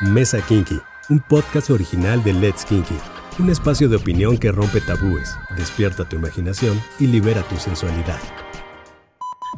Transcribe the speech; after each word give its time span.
Mesa 0.00 0.40
Kinky, 0.40 0.80
un 1.10 1.20
podcast 1.20 1.68
original 1.68 2.24
de 2.24 2.32
Let's 2.32 2.64
Kinky, 2.64 2.94
un 3.38 3.50
espacio 3.50 3.86
de 3.86 3.96
opinión 3.96 4.38
que 4.38 4.50
rompe 4.50 4.80
tabúes, 4.80 5.36
despierta 5.58 6.08
tu 6.08 6.16
imaginación 6.16 6.80
y 6.98 7.06
libera 7.06 7.42
tu 7.42 7.56
sensualidad. 7.56 8.18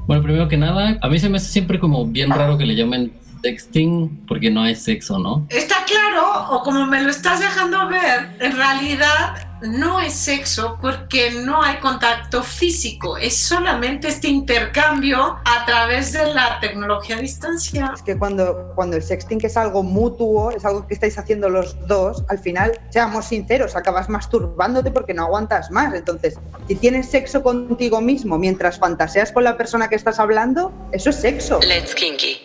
Bueno, 0.08 0.24
primero 0.24 0.48
que 0.48 0.56
nada, 0.56 0.98
a 1.00 1.08
mí 1.08 1.20
se 1.20 1.28
me 1.28 1.36
hace 1.36 1.46
siempre 1.46 1.78
como 1.78 2.04
bien 2.06 2.30
raro 2.30 2.58
que 2.58 2.66
le 2.66 2.74
llamen 2.74 3.12
sexting 3.40 4.24
porque 4.26 4.50
no 4.50 4.62
hay 4.62 4.74
sexo, 4.74 5.20
¿no? 5.20 5.46
Está 5.48 5.84
o 6.20 6.62
como 6.62 6.86
me 6.86 7.02
lo 7.02 7.10
estás 7.10 7.40
dejando 7.40 7.88
ver, 7.88 8.36
en 8.40 8.56
realidad 8.56 9.34
no 9.62 10.00
es 10.00 10.14
sexo 10.14 10.78
porque 10.80 11.30
no 11.30 11.62
hay 11.62 11.76
contacto 11.76 12.42
físico, 12.42 13.16
es 13.16 13.36
solamente 13.36 14.08
este 14.08 14.28
intercambio 14.28 15.38
a 15.44 15.64
través 15.64 16.12
de 16.12 16.34
la 16.34 16.58
tecnología 16.60 17.16
a 17.16 17.20
distancia. 17.20 17.92
Es 17.94 18.02
que 18.02 18.18
cuando, 18.18 18.72
cuando 18.74 18.96
el 18.96 19.02
sexting 19.02 19.38
es 19.42 19.56
algo 19.56 19.82
mutuo, 19.82 20.50
es 20.50 20.64
algo 20.64 20.86
que 20.86 20.94
estáis 20.94 21.16
haciendo 21.18 21.48
los 21.48 21.76
dos, 21.86 22.24
al 22.28 22.38
final, 22.38 22.78
seamos 22.90 23.26
sinceros, 23.26 23.76
acabas 23.76 24.08
masturbándote 24.08 24.90
porque 24.90 25.14
no 25.14 25.24
aguantas 25.24 25.70
más. 25.70 25.94
Entonces, 25.94 26.38
si 26.66 26.74
tienes 26.74 27.10
sexo 27.10 27.42
contigo 27.42 28.00
mismo 28.00 28.38
mientras 28.38 28.78
fantaseas 28.78 29.32
con 29.32 29.44
la 29.44 29.56
persona 29.56 29.88
que 29.88 29.94
estás 29.94 30.18
hablando, 30.18 30.72
eso 30.92 31.10
es 31.10 31.16
sexo. 31.16 31.60
Let's 31.60 31.94
Kinky. 31.94 32.40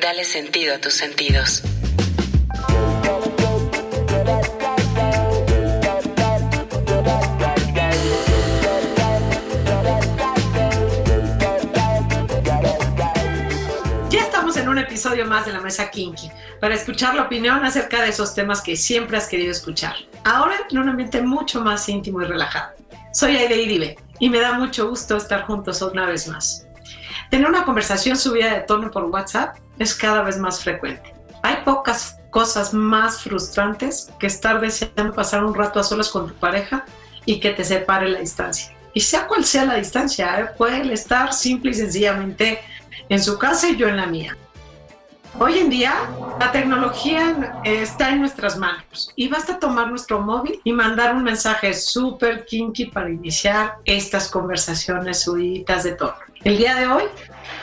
Dale 0.00 0.24
sentido 0.24 0.74
a 0.74 0.78
tus 0.78 0.94
sentidos. 0.94 1.62
Un 14.68 14.78
episodio 14.78 15.26
más 15.26 15.46
de 15.46 15.52
la 15.52 15.60
Mesa 15.60 15.90
Kinky 15.90 16.30
para 16.60 16.74
escuchar 16.74 17.14
la 17.14 17.22
opinión 17.22 17.64
acerca 17.64 18.02
de 18.02 18.10
esos 18.10 18.34
temas 18.34 18.60
que 18.60 18.76
siempre 18.76 19.16
has 19.16 19.28
querido 19.28 19.50
escuchar. 19.50 19.94
Ahora 20.24 20.54
en 20.70 20.78
un 20.78 20.88
ambiente 20.88 21.22
mucho 21.22 21.60
más 21.60 21.88
íntimo 21.88 22.22
y 22.22 22.26
relajado. 22.26 22.72
Soy 23.12 23.36
Aide 23.36 23.62
Iribe 23.62 23.98
y 24.18 24.30
me 24.30 24.40
da 24.40 24.52
mucho 24.52 24.88
gusto 24.88 25.16
estar 25.16 25.44
juntos 25.46 25.82
una 25.82 26.06
vez 26.06 26.28
más. 26.28 26.66
Tener 27.30 27.48
una 27.48 27.64
conversación 27.64 28.16
subida 28.16 28.54
de 28.54 28.60
tono 28.60 28.90
por 28.90 29.04
WhatsApp 29.04 29.56
es 29.78 29.94
cada 29.94 30.22
vez 30.22 30.38
más 30.38 30.62
frecuente. 30.62 31.14
Hay 31.42 31.56
pocas 31.64 32.18
cosas 32.30 32.72
más 32.72 33.22
frustrantes 33.22 34.10
que 34.18 34.26
estar 34.26 34.60
deseando 34.60 35.12
pasar 35.12 35.44
un 35.44 35.54
rato 35.54 35.80
a 35.80 35.84
solas 35.84 36.08
con 36.08 36.28
tu 36.28 36.34
pareja 36.34 36.84
y 37.24 37.40
que 37.40 37.50
te 37.50 37.64
separe 37.64 38.08
la 38.08 38.20
distancia. 38.20 38.72
Y 38.94 39.00
sea 39.00 39.26
cual 39.26 39.44
sea 39.44 39.64
la 39.64 39.74
distancia, 39.74 40.40
¿eh? 40.40 40.50
puede 40.56 40.92
estar 40.92 41.32
simple 41.32 41.70
y 41.70 41.74
sencillamente 41.74 42.60
en 43.08 43.22
su 43.22 43.38
casa 43.38 43.68
y 43.68 43.76
yo 43.76 43.88
en 43.88 43.96
la 43.96 44.06
mía. 44.06 44.36
Hoy 45.38 45.58
en 45.58 45.70
día 45.70 45.94
la 46.38 46.52
tecnología 46.52 47.60
está 47.64 48.10
en 48.10 48.20
nuestras 48.20 48.58
manos 48.58 49.10
y 49.16 49.28
basta 49.28 49.58
tomar 49.58 49.88
nuestro 49.88 50.20
móvil 50.20 50.60
y 50.62 50.72
mandar 50.72 51.14
un 51.14 51.22
mensaje 51.22 51.72
súper 51.72 52.44
kinky 52.44 52.86
para 52.86 53.10
iniciar 53.10 53.76
estas 53.84 54.28
conversaciones 54.28 55.22
subidas 55.22 55.84
de 55.84 55.92
tono. 55.92 56.14
El 56.44 56.58
día 56.58 56.74
de 56.74 56.86
hoy 56.86 57.04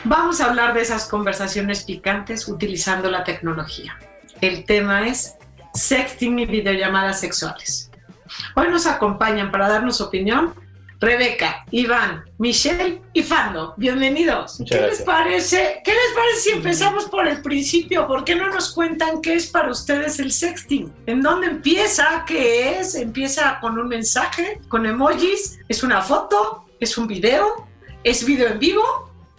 vamos 0.03 0.41
a 0.41 0.45
hablar 0.45 0.73
de 0.73 0.81
esas 0.81 1.07
conversaciones 1.07 1.83
picantes 1.83 2.47
utilizando 2.47 3.09
la 3.09 3.23
tecnología. 3.23 3.97
El 4.41 4.65
tema 4.65 5.07
es 5.07 5.35
sexting 5.73 6.39
y 6.39 6.45
videollamadas 6.45 7.19
sexuales. 7.19 7.91
Hoy 8.55 8.69
nos 8.69 8.87
acompañan 8.87 9.51
para 9.51 9.69
darnos 9.69 10.01
opinión 10.01 10.53
Rebeca, 11.01 11.65
Iván, 11.71 12.25
Michelle 12.39 13.01
y 13.13 13.23
Fando. 13.23 13.73
Bienvenidos. 13.77 14.61
¿Qué 14.67 14.81
les 14.81 15.01
parece? 15.01 15.81
¿Qué 15.85 15.91
les 15.91 16.13
parece 16.13 16.39
si 16.41 16.49
empezamos 16.49 17.05
por 17.05 17.25
el 17.25 17.41
principio? 17.41 18.05
¿Por 18.05 18.25
qué 18.25 18.35
no 18.35 18.49
nos 18.49 18.73
cuentan 18.73 19.21
qué 19.21 19.35
es 19.35 19.47
para 19.47 19.71
ustedes 19.71 20.19
el 20.19 20.33
sexting? 20.33 20.91
¿En 21.05 21.21
dónde 21.21 21.47
empieza? 21.47 22.25
¿Qué 22.27 22.79
es? 22.79 22.95
¿Empieza 22.95 23.59
con 23.61 23.79
un 23.79 23.87
mensaje? 23.87 24.59
¿Con 24.67 24.85
emojis? 24.85 25.59
¿Es 25.69 25.83
una 25.83 26.01
foto? 26.01 26.65
¿Es 26.81 26.97
un 26.97 27.07
video? 27.07 27.65
¿Es 28.03 28.25
video 28.25 28.49
en 28.49 28.59
vivo? 28.59 28.83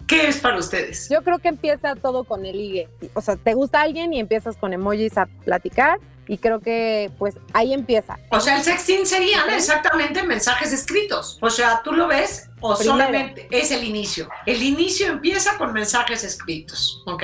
¿Qué 0.07 0.29
es 0.29 0.37
para 0.37 0.57
ustedes? 0.57 1.09
Yo 1.09 1.21
creo 1.21 1.37
que 1.37 1.49
empieza 1.49 1.95
todo 1.95 2.23
con 2.23 2.43
el 2.43 2.57
ligue. 2.57 2.89
O 3.13 3.21
sea, 3.21 3.35
te 3.35 3.53
gusta 3.53 3.81
alguien 3.81 4.13
y 4.13 4.19
empiezas 4.19 4.57
con 4.57 4.73
emojis 4.73 5.15
a 5.15 5.27
platicar 5.45 5.99
y 6.27 6.37
creo 6.37 6.59
que 6.59 7.11
pues 7.17 7.35
ahí 7.53 7.73
empieza. 7.73 8.19
O 8.29 8.39
sea, 8.39 8.57
el 8.57 8.63
sexting 8.63 9.05
serían 9.05 9.49
exactamente 9.49 10.23
mensajes 10.23 10.71
escritos. 10.71 11.37
O 11.41 11.49
sea, 11.49 11.81
tú 11.83 11.91
lo 11.93 12.07
ves 12.07 12.49
o 12.59 12.75
solamente 12.75 13.47
es 13.51 13.71
el 13.71 13.83
inicio. 13.83 14.29
El 14.45 14.61
inicio 14.61 15.07
empieza 15.07 15.57
con 15.57 15.73
mensajes 15.73 16.23
escritos, 16.23 17.03
¿ok? 17.05 17.23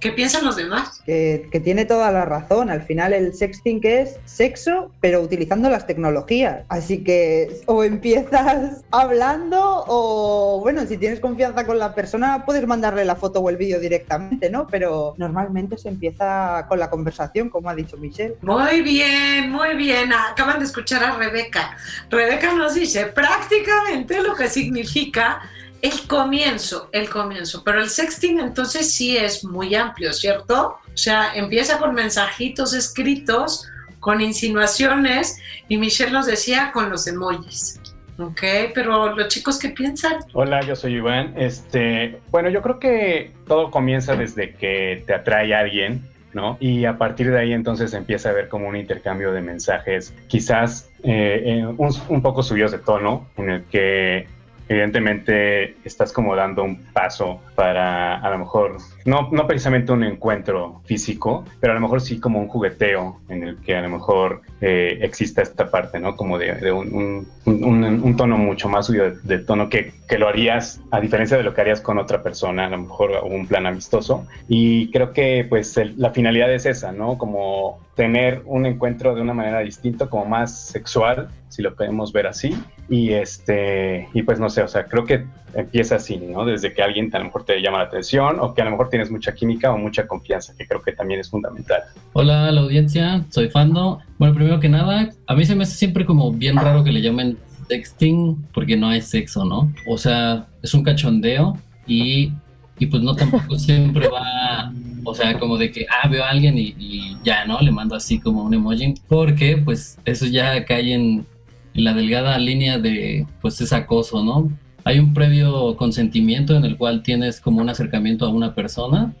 ¿Qué 0.00 0.12
piensan 0.12 0.44
los 0.44 0.56
demás? 0.56 1.02
Que, 1.04 1.60
tiene 1.64 1.84
toda 1.84 2.12
la 2.12 2.24
razón. 2.24 2.70
Al 2.70 2.82
final 2.82 3.12
el 3.12 3.34
sexting 3.34 3.80
es 3.82 4.16
sexo, 4.26 4.92
pero 5.00 5.20
utilizando 5.20 5.68
las 5.70 5.86
tecnologías. 5.86 6.64
Así 6.68 7.02
que 7.02 7.62
o 7.66 7.82
empiezas 7.82 8.84
hablando 8.92 9.84
o, 9.88 10.60
bueno, 10.60 10.86
si 10.86 10.98
tienes 10.98 11.18
confianza 11.18 11.66
con 11.66 11.78
la 11.78 11.94
persona, 11.94 12.44
puedes 12.44 12.66
mandarle 12.66 13.04
la 13.04 13.16
foto 13.16 13.40
o 13.40 13.50
el 13.50 13.56
vídeo 13.56 13.80
directamente, 13.80 14.50
¿no? 14.50 14.68
Pero 14.68 15.14
normalmente 15.16 15.76
se 15.76 15.88
empieza 15.88 16.66
con 16.68 16.78
la 16.78 16.90
conversación, 16.90 17.48
como 17.48 17.68
ha 17.68 17.74
dicho 17.74 17.96
Michelle. 17.96 18.36
Muy 18.42 18.82
bien, 18.82 19.50
muy 19.50 19.74
bien. 19.76 20.12
Acaban 20.12 20.60
de 20.60 20.66
escuchar 20.66 21.02
a 21.02 21.16
Rebeca. 21.16 21.76
Rebeca 22.08 22.54
nos 22.54 22.74
dice 22.74 23.06
prácticamente 23.06 24.22
lo 24.22 24.34
que 24.36 24.48
significa 24.48 25.40
el 25.82 26.06
comienzo, 26.06 26.88
el 26.92 27.08
comienzo, 27.08 27.62
pero 27.64 27.80
el 27.80 27.88
sexting 27.88 28.40
entonces 28.40 28.92
sí 28.92 29.16
es 29.16 29.44
muy 29.44 29.74
amplio, 29.74 30.12
¿cierto? 30.12 30.78
O 30.86 30.96
sea, 30.96 31.34
empieza 31.34 31.78
con 31.78 31.94
mensajitos 31.94 32.74
escritos, 32.74 33.68
con 34.00 34.20
insinuaciones, 34.20 35.38
y 35.68 35.78
Michelle 35.78 36.12
nos 36.12 36.26
decía 36.26 36.70
con 36.72 36.90
los 36.90 37.06
emojis. 37.06 37.80
Ok, 38.18 38.42
pero 38.74 39.14
los 39.14 39.28
chicos, 39.28 39.60
¿qué 39.60 39.68
piensan? 39.68 40.16
Hola, 40.32 40.60
yo 40.62 40.74
soy 40.74 40.94
Iván. 40.94 41.34
Este, 41.36 42.18
bueno, 42.30 42.48
yo 42.50 42.62
creo 42.62 42.80
que 42.80 43.32
todo 43.46 43.70
comienza 43.70 44.16
desde 44.16 44.54
que 44.54 45.04
te 45.06 45.14
atrae 45.14 45.54
a 45.54 45.60
alguien, 45.60 46.02
¿no? 46.32 46.56
Y 46.58 46.84
a 46.84 46.98
partir 46.98 47.30
de 47.30 47.38
ahí 47.38 47.52
entonces 47.52 47.94
empieza 47.94 48.28
a 48.28 48.32
haber 48.32 48.48
como 48.48 48.66
un 48.66 48.74
intercambio 48.74 49.30
de 49.30 49.40
mensajes, 49.40 50.12
quizás 50.26 50.90
eh, 51.04 51.42
eh, 51.44 51.66
un, 51.66 51.94
un, 52.08 52.22
poco 52.22 52.42
subidos 52.42 52.72
de 52.72 52.78
tono, 52.78 53.28
en 53.36 53.50
el 53.50 53.64
que 53.66 54.26
evidentemente 54.68 55.76
estás 55.84 56.12
como 56.12 56.36
dando 56.36 56.62
un 56.62 56.84
paso 56.92 57.40
para 57.54 58.16
a 58.16 58.30
lo 58.30 58.38
mejor, 58.38 58.76
no, 59.08 59.30
no 59.32 59.46
precisamente 59.46 59.90
un 59.90 60.04
encuentro 60.04 60.82
físico, 60.84 61.44
pero 61.60 61.72
a 61.72 61.74
lo 61.74 61.80
mejor 61.80 62.02
sí 62.02 62.20
como 62.20 62.38
un 62.40 62.48
jugueteo 62.48 63.20
en 63.30 63.42
el 63.42 63.56
que 63.56 63.74
a 63.74 63.80
lo 63.80 63.88
mejor 63.88 64.42
eh, 64.60 64.98
exista 65.00 65.40
esta 65.40 65.70
parte, 65.70 65.98
¿no? 65.98 66.14
Como 66.14 66.36
de, 66.38 66.70
un, 66.70 67.26
un, 67.46 68.16
tono 68.16 68.36
mucho 68.36 68.68
más 68.68 68.86
subido 68.86 69.10
de, 69.10 69.38
tono 69.38 69.70
que, 69.70 69.94
que, 70.06 70.18
lo 70.18 70.28
harías 70.28 70.82
a 70.90 71.00
diferencia 71.00 71.38
de 71.38 71.42
lo 71.42 71.54
que 71.54 71.62
harías 71.62 71.80
con 71.80 71.98
otra 71.98 72.22
persona, 72.22 72.66
a 72.66 72.68
lo 72.68 72.78
mejor 72.78 73.12
un 73.24 73.46
plan 73.46 73.66
amistoso. 73.66 74.26
Y 74.46 74.90
creo 74.90 75.14
que 75.14 75.46
pues 75.48 75.80
la 75.96 76.10
finalidad 76.10 76.52
es 76.52 76.66
esa, 76.66 76.92
¿no? 76.92 77.16
Como 77.16 77.78
tener 77.94 78.42
un 78.44 78.66
encuentro 78.66 79.14
de 79.14 79.22
una 79.22 79.32
manera 79.34 79.60
distinta, 79.60 80.06
como 80.06 80.26
más 80.26 80.66
sexual, 80.66 81.30
si 81.48 81.62
lo 81.62 81.74
podemos 81.74 82.12
ver 82.12 82.26
así. 82.26 82.56
Y 82.88 83.12
este, 83.12 84.08
y 84.12 84.22
pues 84.22 84.38
no 84.38 84.50
sé, 84.50 84.62
o 84.62 84.68
sea, 84.68 84.84
creo 84.84 85.04
que 85.04 85.24
empieza 85.54 85.96
así, 85.96 86.16
¿no? 86.16 86.44
Desde 86.44 86.72
que 86.72 86.82
alguien 86.82 87.10
a 87.14 87.18
lo 87.18 87.26
mejor 87.26 87.44
te 87.44 87.60
llama 87.60 87.78
la 87.78 87.84
atención 87.84 88.38
o 88.40 88.54
que 88.54 88.62
a 88.62 88.64
lo 88.64 88.72
mejor 88.72 88.90
tienes 88.90 89.10
mucha 89.10 89.34
química 89.34 89.72
o 89.72 89.78
mucha 89.78 90.06
confianza, 90.06 90.54
que 90.56 90.66
creo 90.66 90.82
que 90.82 90.92
también 90.92 91.20
es 91.20 91.30
fundamental. 91.30 91.82
Hola 92.12 92.48
a 92.48 92.52
la 92.52 92.60
audiencia, 92.60 93.24
soy 93.30 93.48
Fando. 93.48 94.00
Bueno, 94.18 94.34
primero 94.34 94.60
que 94.60 94.68
nada, 94.68 95.10
a 95.26 95.34
mí 95.34 95.44
se 95.44 95.54
me 95.54 95.64
hace 95.64 95.76
siempre 95.76 96.04
como 96.04 96.32
bien 96.32 96.56
raro 96.56 96.84
que 96.84 96.92
le 96.92 97.00
llamen 97.00 97.38
sexting 97.68 98.46
porque 98.52 98.76
no 98.76 98.88
hay 98.88 99.00
sexo, 99.00 99.44
¿no? 99.44 99.72
O 99.86 99.98
sea, 99.98 100.46
es 100.62 100.74
un 100.74 100.82
cachondeo 100.82 101.56
y, 101.86 102.32
y 102.78 102.86
pues 102.86 103.02
no 103.02 103.14
tampoco 103.14 103.54
siempre 103.58 104.08
va 104.08 104.72
o 105.08 105.14
sea, 105.14 105.38
como 105.38 105.56
de 105.56 105.70
que, 105.70 105.86
ah, 105.88 106.06
veo 106.06 106.22
a 106.22 106.28
alguien 106.28 106.58
y, 106.58 107.16
ya, 107.24 107.46
¿no? 107.46 107.60
Le 107.60 107.70
mando 107.70 107.94
así 107.94 108.20
como 108.20 108.42
un 108.42 108.52
emoji, 108.52 108.94
porque 109.08 109.56
pues 109.56 109.98
eso 110.04 110.26
ya 110.26 110.64
cae 110.66 110.92
en, 110.92 111.26
la 111.72 111.94
delgada 111.94 112.36
línea 112.38 112.78
de, 112.78 113.26
pues 113.40 113.60
es 113.60 113.72
acoso, 113.72 114.22
¿no? 114.22 114.50
Hay 114.88 115.00
un 115.00 115.12
previo 115.12 115.76
consentimiento 115.76 116.56
en 116.56 116.64
el 116.64 116.78
cual 116.78 117.02
tienes 117.02 117.42
como 117.42 117.60
un 117.60 117.68
acercamiento 117.68 118.24
a 118.24 118.30
una 118.30 118.54
persona 118.54 119.12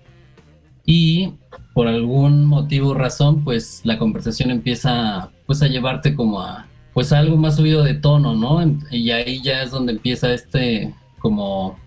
y 0.86 1.34
por 1.74 1.88
algún 1.88 2.46
motivo 2.46 2.88
o 2.88 2.94
razón, 2.94 3.44
pues 3.44 3.82
la 3.84 3.98
conversación 3.98 4.50
empieza 4.50 5.30
pues 5.44 5.60
a 5.60 5.66
llevarte 5.66 6.14
como 6.14 6.40
a 6.40 6.66
pues 6.94 7.12
algo 7.12 7.36
más 7.36 7.56
subido 7.56 7.84
de 7.84 7.92
tono, 7.92 8.34
¿no? 8.34 8.78
Y 8.90 9.10
ahí 9.10 9.42
ya 9.42 9.62
es 9.62 9.70
donde 9.70 9.92
empieza 9.92 10.32
este 10.32 10.94
como 11.18 11.78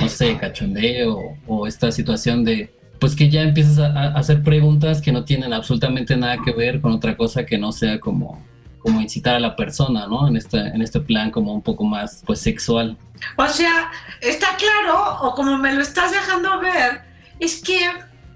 no 0.00 0.08
sé, 0.08 0.38
cachondeo 0.38 1.20
o 1.46 1.66
esta 1.66 1.92
situación 1.92 2.44
de 2.44 2.72
pues 2.98 3.14
que 3.14 3.28
ya 3.28 3.42
empiezas 3.42 3.78
a, 3.78 4.04
hacer 4.14 4.42
preguntas 4.42 5.02
que 5.02 5.12
no 5.12 5.26
tienen 5.26 5.52
absolutamente 5.52 6.16
nada 6.16 6.38
que 6.42 6.52
ver 6.52 6.80
con 6.80 6.92
otra 6.92 7.14
cosa 7.14 7.44
que 7.44 7.58
no 7.58 7.72
sea 7.72 8.00
como, 8.00 8.42
como 8.86 9.00
incitar 9.00 9.34
a 9.34 9.40
la 9.40 9.56
persona, 9.56 10.06
¿no? 10.06 10.28
En 10.28 10.36
este, 10.36 10.58
en 10.58 10.80
este 10.80 11.00
plan 11.00 11.32
como 11.32 11.52
un 11.52 11.60
poco 11.60 11.82
más, 11.82 12.22
pues, 12.24 12.40
sexual. 12.40 12.96
O 13.36 13.48
sea, 13.48 13.90
está 14.20 14.46
claro, 14.56 15.18
o 15.22 15.34
como 15.34 15.58
me 15.58 15.74
lo 15.74 15.82
estás 15.82 16.12
dejando 16.12 16.60
ver, 16.60 17.02
es 17.40 17.60
que 17.60 17.80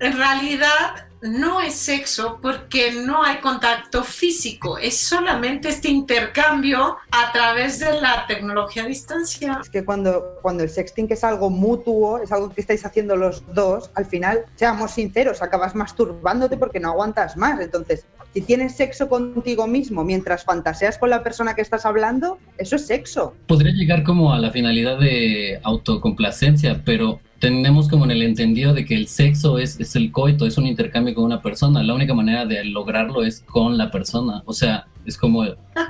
en 0.01 0.17
realidad 0.17 1.07
no 1.23 1.61
es 1.61 1.75
sexo 1.75 2.41
porque 2.43 2.93
no 2.93 3.23
hay 3.23 3.37
contacto 3.37 4.03
físico, 4.03 4.77
es 4.77 4.97
solamente 4.97 5.69
este 5.69 5.89
intercambio 5.89 6.97
a 7.13 7.31
través 7.31 7.79
de 7.79 8.01
la 8.01 8.27
tecnología 8.27 8.83
a 8.83 8.87
distancia. 8.87 9.59
Es 9.63 9.71
que 9.71 9.85
cuando, 9.85 10.39
cuando 10.43 10.65
el 10.65 10.71
sexting 10.71 11.07
es 11.11 11.23
algo 11.23 11.49
mutuo, 11.49 12.19
es 12.19 12.33
algo 12.33 12.51
que 12.51 12.61
estáis 12.61 12.85
haciendo 12.85 13.15
los 13.15 13.45
dos, 13.55 13.91
al 13.95 14.07
final, 14.07 14.47
seamos 14.57 14.93
sinceros, 14.93 15.43
acabas 15.43 15.77
masturbándote 15.77 16.57
porque 16.57 16.81
no 16.81 16.89
aguantas 16.89 17.37
más. 17.37 17.61
Entonces, 17.61 18.05
si 18.33 18.41
tienes 18.43 18.77
sexo 18.77 19.09
contigo 19.09 19.67
mismo 19.67 20.05
mientras 20.05 20.45
fantaseas 20.45 20.99
con 20.99 21.11
la 21.11 21.23
persona 21.23 21.55
que 21.55 21.63
estás 21.63 21.85
hablando, 21.85 22.39
eso 22.59 22.77
es 22.77 22.87
sexo. 22.87 23.35
Podría 23.47 23.73
llegar 23.73 24.05
como 24.05 24.33
a 24.33 24.39
la 24.39 24.51
finalidad 24.51 24.99
de 24.99 25.59
autocomplacencia, 25.63 26.83
pero 26.85 27.21
tenemos 27.41 27.89
como 27.89 28.05
en 28.05 28.13
el 28.13 28.23
entendido 28.23 28.75
de 28.75 28.85
que 28.85 28.95
el 28.95 29.09
sexo 29.09 29.59
es, 29.59 29.81
es 29.81 29.97
el 29.97 30.13
coito, 30.13 30.47
es 30.47 30.59
un 30.59 30.67
intercambio 30.67 31.15
con 31.15 31.25
una 31.25 31.43
persona. 31.43 31.83
La 31.83 31.95
única 31.95 32.15
manera 32.15 32.45
de 32.47 32.65
lograrlo 32.65 33.23
es 33.25 33.41
con 33.41 33.79
la 33.79 33.91
persona. 33.91 34.43
O 34.45 34.53
sea, 34.53 34.87
es 35.07 35.17
como, 35.17 35.45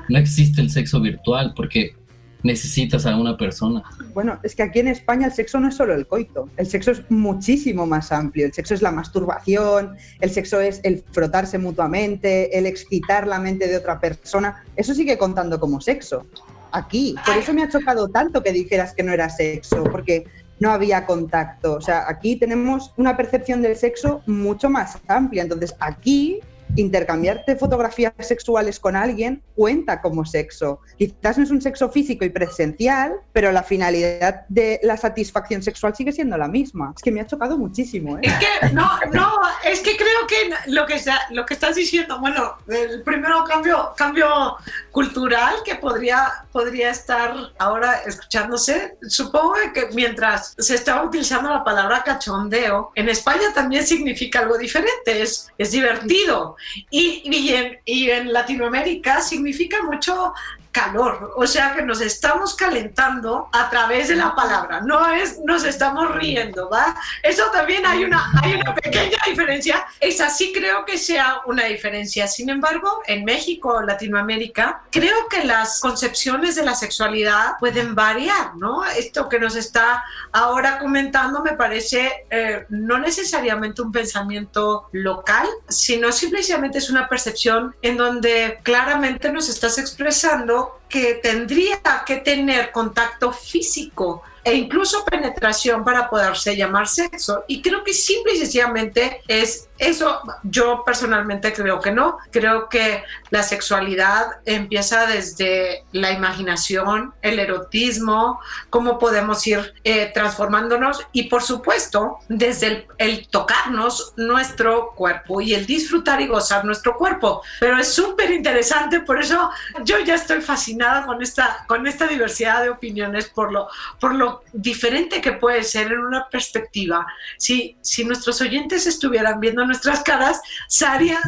no 0.08 0.18
existe 0.18 0.60
el 0.60 0.70
sexo 0.70 1.00
virtual 1.00 1.52
porque 1.54 1.96
necesitas 2.42 3.06
a 3.06 3.16
una 3.16 3.36
persona. 3.36 3.82
Bueno, 4.14 4.38
es 4.42 4.54
que 4.54 4.62
aquí 4.62 4.80
en 4.80 4.88
España 4.88 5.26
el 5.26 5.32
sexo 5.32 5.60
no 5.60 5.68
es 5.68 5.74
solo 5.74 5.94
el 5.94 6.06
coito, 6.06 6.48
el 6.56 6.66
sexo 6.66 6.92
es 6.92 7.02
muchísimo 7.10 7.86
más 7.86 8.12
amplio. 8.12 8.46
El 8.46 8.52
sexo 8.52 8.74
es 8.74 8.82
la 8.82 8.92
masturbación, 8.92 9.96
el 10.20 10.30
sexo 10.30 10.60
es 10.60 10.80
el 10.82 11.04
frotarse 11.12 11.58
mutuamente, 11.58 12.56
el 12.56 12.66
excitar 12.66 13.26
la 13.26 13.38
mente 13.38 13.68
de 13.68 13.76
otra 13.76 14.00
persona. 14.00 14.64
Eso 14.76 14.94
sigue 14.94 15.18
contando 15.18 15.60
como 15.60 15.80
sexo. 15.80 16.26
Aquí, 16.72 17.16
por 17.26 17.36
eso 17.36 17.52
me 17.52 17.62
ha 17.62 17.68
chocado 17.68 18.08
tanto 18.08 18.42
que 18.42 18.52
dijeras 18.52 18.94
que 18.94 19.02
no 19.02 19.12
era 19.12 19.28
sexo, 19.28 19.82
porque 19.84 20.24
no 20.60 20.70
había 20.70 21.06
contacto. 21.06 21.74
O 21.74 21.80
sea, 21.80 22.04
aquí 22.08 22.36
tenemos 22.36 22.92
una 22.96 23.16
percepción 23.16 23.62
del 23.62 23.76
sexo 23.76 24.22
mucho 24.26 24.70
más 24.70 24.98
amplia. 25.08 25.42
Entonces, 25.42 25.74
aquí 25.80 26.40
intercambiarte 26.76 27.56
fotografías 27.56 28.12
sexuales 28.20 28.80
con 28.80 28.96
alguien 28.96 29.42
cuenta 29.54 30.00
como 30.00 30.24
sexo. 30.24 30.80
Quizás 30.96 31.38
no 31.38 31.44
es 31.44 31.50
un 31.50 31.60
sexo 31.60 31.90
físico 31.90 32.24
y 32.24 32.30
presencial, 32.30 33.14
pero 33.32 33.52
la 33.52 33.62
finalidad 33.62 34.46
de 34.48 34.80
la 34.82 34.96
satisfacción 34.96 35.62
sexual 35.62 35.94
sigue 35.94 36.12
siendo 36.12 36.36
la 36.36 36.48
misma. 36.48 36.92
Es 36.96 37.02
que 37.02 37.10
me 37.10 37.20
ha 37.20 37.26
chocado 37.26 37.58
muchísimo. 37.58 38.16
¿eh? 38.18 38.22
Es 38.22 38.34
que 38.34 38.74
no, 38.74 38.88
no, 39.12 39.32
es 39.64 39.80
que 39.80 39.96
creo 39.96 40.26
que 40.28 40.70
lo 40.70 40.86
que, 40.86 41.00
que 41.46 41.54
estás 41.54 41.74
diciendo, 41.74 42.18
bueno, 42.20 42.56
el 42.68 43.02
primero 43.02 43.44
cambio, 43.44 43.92
cambio 43.96 44.56
cultural 44.90 45.56
que 45.64 45.74
podría, 45.76 46.46
podría 46.52 46.90
estar 46.90 47.34
ahora 47.58 48.02
escuchándose, 48.06 48.96
supongo 49.08 49.54
que 49.74 49.88
mientras 49.92 50.54
se 50.58 50.74
estaba 50.74 51.04
utilizando 51.04 51.50
la 51.50 51.64
palabra 51.64 52.02
cachondeo, 52.04 52.92
en 52.94 53.08
España 53.08 53.52
también 53.54 53.86
significa 53.86 54.40
algo 54.40 54.56
diferente, 54.56 55.22
es, 55.22 55.50
es 55.58 55.70
divertido. 55.70 56.56
Y, 56.90 57.22
y, 57.24 57.54
en, 57.54 57.78
y 57.84 58.10
en 58.10 58.32
Latinoamérica 58.32 59.20
significa 59.20 59.82
mucho 59.82 60.32
calor, 60.72 61.32
o 61.36 61.46
sea 61.46 61.74
que 61.74 61.82
nos 61.82 62.00
estamos 62.00 62.54
calentando 62.54 63.48
a 63.52 63.70
través 63.70 64.08
de 64.08 64.16
la 64.16 64.34
palabra, 64.34 64.80
no 64.80 65.08
es 65.08 65.38
nos 65.44 65.64
estamos 65.64 66.14
riendo, 66.14 66.68
¿va? 66.68 66.96
Eso 67.22 67.50
también 67.52 67.86
hay 67.86 68.04
una, 68.04 68.30
hay 68.42 68.54
una 68.54 68.74
pequeña 68.74 69.18
diferencia, 69.26 69.86
esa 70.00 70.30
sí 70.30 70.52
creo 70.54 70.84
que 70.84 70.98
sea 70.98 71.40
una 71.46 71.64
diferencia, 71.64 72.26
sin 72.26 72.50
embargo, 72.50 73.02
en 73.06 73.24
México, 73.24 73.82
Latinoamérica, 73.82 74.82
creo 74.90 75.28
que 75.28 75.44
las 75.44 75.80
concepciones 75.80 76.56
de 76.56 76.64
la 76.64 76.74
sexualidad 76.74 77.52
pueden 77.58 77.94
variar, 77.94 78.56
¿no? 78.56 78.84
Esto 78.84 79.28
que 79.28 79.38
nos 79.38 79.56
está 79.56 80.04
ahora 80.32 80.78
comentando 80.78 81.42
me 81.42 81.52
parece 81.52 82.26
eh, 82.30 82.66
no 82.68 82.98
necesariamente 82.98 83.82
un 83.82 83.92
pensamiento 83.92 84.88
local, 84.92 85.46
sino 85.68 86.12
simplemente 86.12 86.78
es 86.78 86.90
una 86.90 87.08
percepción 87.08 87.74
en 87.82 87.96
donde 87.96 88.60
claramente 88.62 89.32
nos 89.32 89.48
estás 89.48 89.78
expresando 89.78 90.59
que 90.88 91.14
tendría 91.14 91.80
que 92.04 92.16
tener 92.16 92.72
contacto 92.72 93.32
físico 93.32 94.22
e 94.42 94.54
incluso 94.54 95.04
penetración 95.04 95.84
para 95.84 96.08
poderse 96.10 96.56
llamar 96.56 96.88
sexo. 96.88 97.44
Y 97.46 97.62
creo 97.62 97.84
que 97.84 97.92
simple 97.92 98.34
y 98.34 98.38
sencillamente 98.38 99.22
es 99.28 99.68
eso. 99.80 100.20
Yo 100.44 100.84
personalmente 100.84 101.52
creo 101.52 101.80
que 101.80 101.90
no. 101.90 102.18
Creo 102.30 102.68
que 102.68 103.02
la 103.30 103.42
sexualidad 103.42 104.40
empieza 104.44 105.06
desde 105.06 105.84
la 105.92 106.12
imaginación, 106.12 107.14
el 107.22 107.38
erotismo, 107.38 108.40
cómo 108.68 108.98
podemos 108.98 109.44
ir 109.46 109.74
eh, 109.84 110.10
transformándonos 110.12 111.06
y 111.12 111.24
por 111.24 111.42
supuesto 111.42 112.18
desde 112.28 112.66
el, 112.66 112.86
el, 112.98 113.28
tocarnos 113.28 114.12
nuestro 114.16 114.92
cuerpo 114.94 115.40
y 115.40 115.54
el 115.54 115.66
disfrutar 115.66 116.20
y 116.20 116.26
gozar 116.26 116.64
nuestro 116.64 116.96
cuerpo. 116.96 117.42
Pero 117.58 117.78
es 117.78 117.92
súper 117.92 118.30
interesante, 118.30 119.00
por 119.00 119.20
eso 119.20 119.50
yo 119.84 119.98
ya 120.00 120.14
estoy 120.14 120.40
fascinada 120.42 121.06
con 121.06 121.22
esta, 121.22 121.64
con 121.66 121.86
esta 121.86 122.06
diversidad 122.06 122.62
de 122.62 122.70
opiniones 122.70 123.28
por 123.28 123.50
lo, 123.52 123.68
por 123.98 124.14
lo 124.14 124.42
diferente 124.52 125.20
que 125.20 125.32
puede 125.32 125.64
ser 125.64 125.92
en 125.92 126.00
una 126.00 126.28
perspectiva. 126.28 127.06
Si, 127.38 127.76
si 127.80 128.04
nuestros 128.04 128.40
oyentes 128.40 128.86
estuvieran 128.86 129.40
viendo 129.40 129.64
nuestras 129.70 130.02
caras, 130.02 130.40
sabrían, 130.68 131.22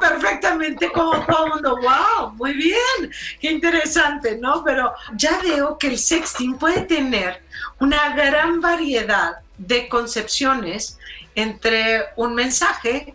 perfectamente 0.00 0.90
cómo 0.92 1.20
todo 1.26 1.46
el 1.46 1.52
mundo, 1.54 1.78
wow, 1.82 2.30
muy 2.34 2.52
bien, 2.52 3.12
qué 3.40 3.50
interesante, 3.50 4.38
¿no? 4.38 4.62
Pero 4.64 4.92
ya 5.16 5.38
veo 5.42 5.76
que 5.76 5.88
el 5.88 5.98
sexting 5.98 6.56
puede 6.58 6.82
tener 6.82 7.42
una 7.80 8.14
gran 8.14 8.60
variedad 8.60 9.38
de 9.58 9.88
concepciones 9.88 10.96
entre 11.34 12.04
un 12.14 12.34
mensaje, 12.34 13.14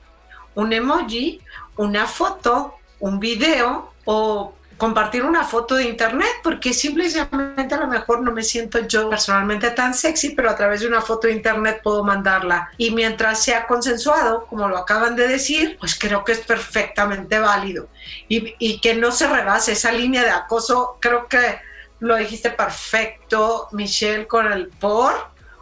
un 0.53 0.73
emoji, 0.73 1.39
una 1.77 2.05
foto, 2.05 2.75
un 2.99 3.19
video 3.19 3.93
o 4.03 4.53
compartir 4.81 5.23
una 5.23 5.43
foto 5.43 5.75
de 5.75 5.83
internet, 5.83 6.39
porque 6.41 6.73
simplemente 6.73 7.75
a 7.75 7.81
lo 7.81 7.85
mejor 7.85 8.23
no 8.23 8.31
me 8.31 8.41
siento 8.41 8.79
yo 8.87 9.11
personalmente 9.11 9.69
tan 9.69 9.93
sexy, 9.93 10.29
pero 10.31 10.49
a 10.49 10.55
través 10.55 10.81
de 10.81 10.87
una 10.87 11.01
foto 11.01 11.27
de 11.27 11.33
internet 11.33 11.81
puedo 11.83 12.03
mandarla. 12.03 12.71
Y 12.79 12.89
mientras 12.89 13.43
sea 13.43 13.67
consensuado, 13.67 14.47
como 14.47 14.67
lo 14.67 14.79
acaban 14.79 15.15
de 15.15 15.27
decir, 15.27 15.77
pues 15.79 15.93
creo 15.93 16.23
que 16.23 16.31
es 16.31 16.39
perfectamente 16.39 17.37
válido. 17.37 17.89
Y, 18.27 18.55
y 18.57 18.79
que 18.79 18.95
no 18.95 19.11
se 19.11 19.27
rebase 19.27 19.73
esa 19.73 19.91
línea 19.91 20.23
de 20.23 20.31
acoso, 20.31 20.97
creo 20.99 21.27
que 21.27 21.59
lo 21.99 22.15
dijiste 22.15 22.49
perfecto, 22.49 23.67
Michelle, 23.73 24.25
con 24.25 24.51
el 24.51 24.69
por. 24.69 25.13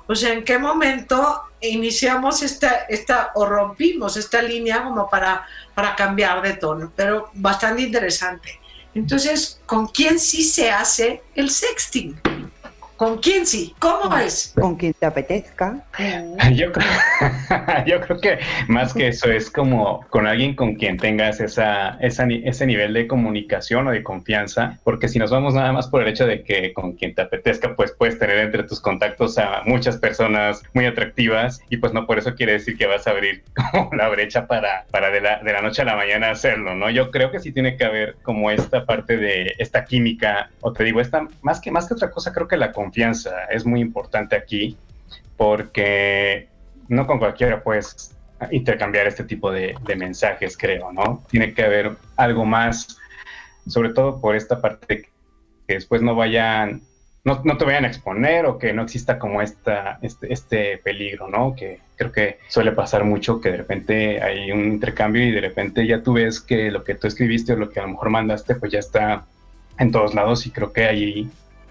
O 0.08 0.16
sea, 0.16 0.32
¿en 0.32 0.46
qué 0.46 0.58
momento 0.58 1.44
iniciamos 1.60 2.42
esta, 2.42 2.86
esta 2.88 3.32
o 3.36 3.46
rompimos 3.46 4.16
esta 4.16 4.42
línea 4.42 4.82
como 4.82 5.10
para, 5.10 5.46
para 5.76 5.94
cambiar 5.94 6.42
de 6.42 6.54
tono? 6.54 6.94
Pero 6.96 7.30
bastante 7.34 7.82
interesante. 7.82 8.59
Entonces, 8.94 9.60
¿con 9.66 9.88
quién 9.88 10.20
sí 10.20 10.44
se 10.44 10.72
hace 10.72 11.22
el 11.36 11.50
sexting? 11.50 12.20
¿Con 13.00 13.20
quién 13.20 13.48
sí? 13.48 13.74
¿Cómo 13.80 14.18
es? 14.18 14.54
Con 14.60 14.76
quien 14.76 14.94
te 14.94 15.06
apetezca. 15.06 15.86
Yo 16.54 16.70
creo, 16.74 16.88
yo 17.86 18.02
creo 18.02 18.20
que 18.20 18.40
más 18.68 18.94
que 18.94 19.08
eso 19.08 19.32
es 19.32 19.50
como 19.52 20.06
con 20.10 20.28
alguien 20.28 20.56
con 20.56 20.76
quien 20.76 20.98
tengas 20.98 21.40
esa, 21.40 21.92
esa, 22.02 22.26
ese 22.28 22.66
nivel 22.66 22.94
de 22.94 23.08
comunicación 23.08 23.88
o 23.88 23.92
de 23.92 24.04
confianza, 24.04 24.80
porque 24.84 25.08
si 25.08 25.20
nos 25.20 25.32
vamos 25.32 25.54
nada 25.54 25.72
más 25.72 25.88
por 25.88 26.02
el 26.02 26.08
hecho 26.08 26.26
de 26.26 26.44
que 26.44 26.74
con 26.74 26.94
quien 26.94 27.14
te 27.14 27.22
apetezca, 27.22 27.76
pues 27.76 27.92
puedes 27.92 28.18
tener 28.18 28.40
entre 28.40 28.64
tus 28.64 28.82
contactos 28.82 29.38
a 29.38 29.62
muchas 29.66 29.98
personas 29.98 30.64
muy 30.74 30.86
atractivas 30.86 31.62
y 31.70 31.78
pues 31.78 31.94
no 31.94 32.08
por 32.08 32.18
eso 32.18 32.36
quiere 32.36 32.54
decir 32.54 32.78
que 32.78 32.88
vas 32.88 33.06
a 33.08 33.12
abrir 33.12 33.44
como 33.72 33.94
la 33.94 34.10
brecha 34.10 34.48
para, 34.48 34.86
para 34.92 35.12
de, 35.12 35.22
la, 35.22 35.40
de 35.44 35.54
la 35.54 35.62
noche 35.62 35.84
a 35.84 35.86
la 35.86 35.96
mañana 35.96 36.32
hacerlo, 36.32 36.76
¿no? 36.76 36.90
Yo 36.90 37.12
creo 37.12 37.32
que 37.32 37.40
sí 37.40 37.52
tiene 37.52 37.78
que 37.78 37.86
haber 37.86 38.16
como 38.24 38.50
esta 38.50 38.86
parte 38.86 39.18
de 39.18 39.54
esta 39.60 39.86
química, 39.86 40.50
o 40.62 40.74
te 40.74 40.84
digo, 40.84 41.00
esta, 41.00 41.28
más 41.42 41.62
que, 41.62 41.72
más 41.72 41.88
que 41.88 41.94
otra 41.94 42.10
cosa, 42.10 42.34
creo 42.34 42.48
que 42.48 42.58
la 42.58 42.72
confianza 42.72 42.89
confianza 42.90 43.46
es 43.52 43.66
muy 43.66 43.82
importante 43.82 44.36
aquí 44.36 44.76
porque 45.38 46.48
no 46.88 47.06
con 47.06 47.20
cualquiera 47.20 47.62
puedes 47.62 48.18
intercambiar 48.52 49.06
este 49.06 49.24
tipo 49.24 49.52
de, 49.52 49.76
mensajes, 49.96 50.58
creo, 50.58 50.92
¿no? 50.92 51.24
Tiene 51.30 51.54
que 51.54 51.64
haber 51.64 51.92
algo 52.16 52.46
más, 52.46 52.98
sobre 53.68 53.90
todo 53.90 54.20
por 54.20 54.36
esta 54.36 54.60
parte 54.60 55.04
que 55.68 55.74
después 55.76 56.02
no 56.02 56.16
vayan, 56.16 56.82
no, 57.24 57.58
te 57.58 57.66
vayan 57.66 57.86
a 57.86 57.90
exponer 57.90 58.48
o 58.48 58.58
que 58.58 58.74
no 58.74 58.82
exista 58.82 59.20
como 59.20 59.42
esta, 59.42 60.00
este, 60.02 60.34
este 60.34 60.78
peligro, 60.80 61.28
¿no? 61.28 61.56
Que 61.56 61.80
creo 61.96 62.12
que 62.12 62.40
suele 62.48 62.72
pasar 62.72 63.04
mucho 63.04 63.40
que 63.40 63.52
de 63.52 63.58
repente 63.58 64.22
hay 64.24 64.52
un 64.52 64.64
intercambio 64.66 65.24
y 65.24 65.32
de 65.32 65.42
repente 65.42 65.86
ya 65.86 66.02
tú 66.02 66.14
ves 66.14 66.40
que 66.40 66.72
lo 66.72 66.84
que 66.84 66.96
tú 66.96 67.08
escribiste 67.08 67.54
o 67.54 67.58
lo 67.58 67.70
que 67.70 67.80
a 67.80 67.84
lo 67.84 67.90
mejor 67.90 68.10
mandaste 68.10 68.56
pues 68.56 68.72
ya 68.72 68.80
está 68.80 69.26
en 69.78 69.92
todos 69.92 70.16
lados 70.16 70.48
y 70.48 70.52
creo 70.52 70.74
que 70.74 70.86
ahí 70.86 71.30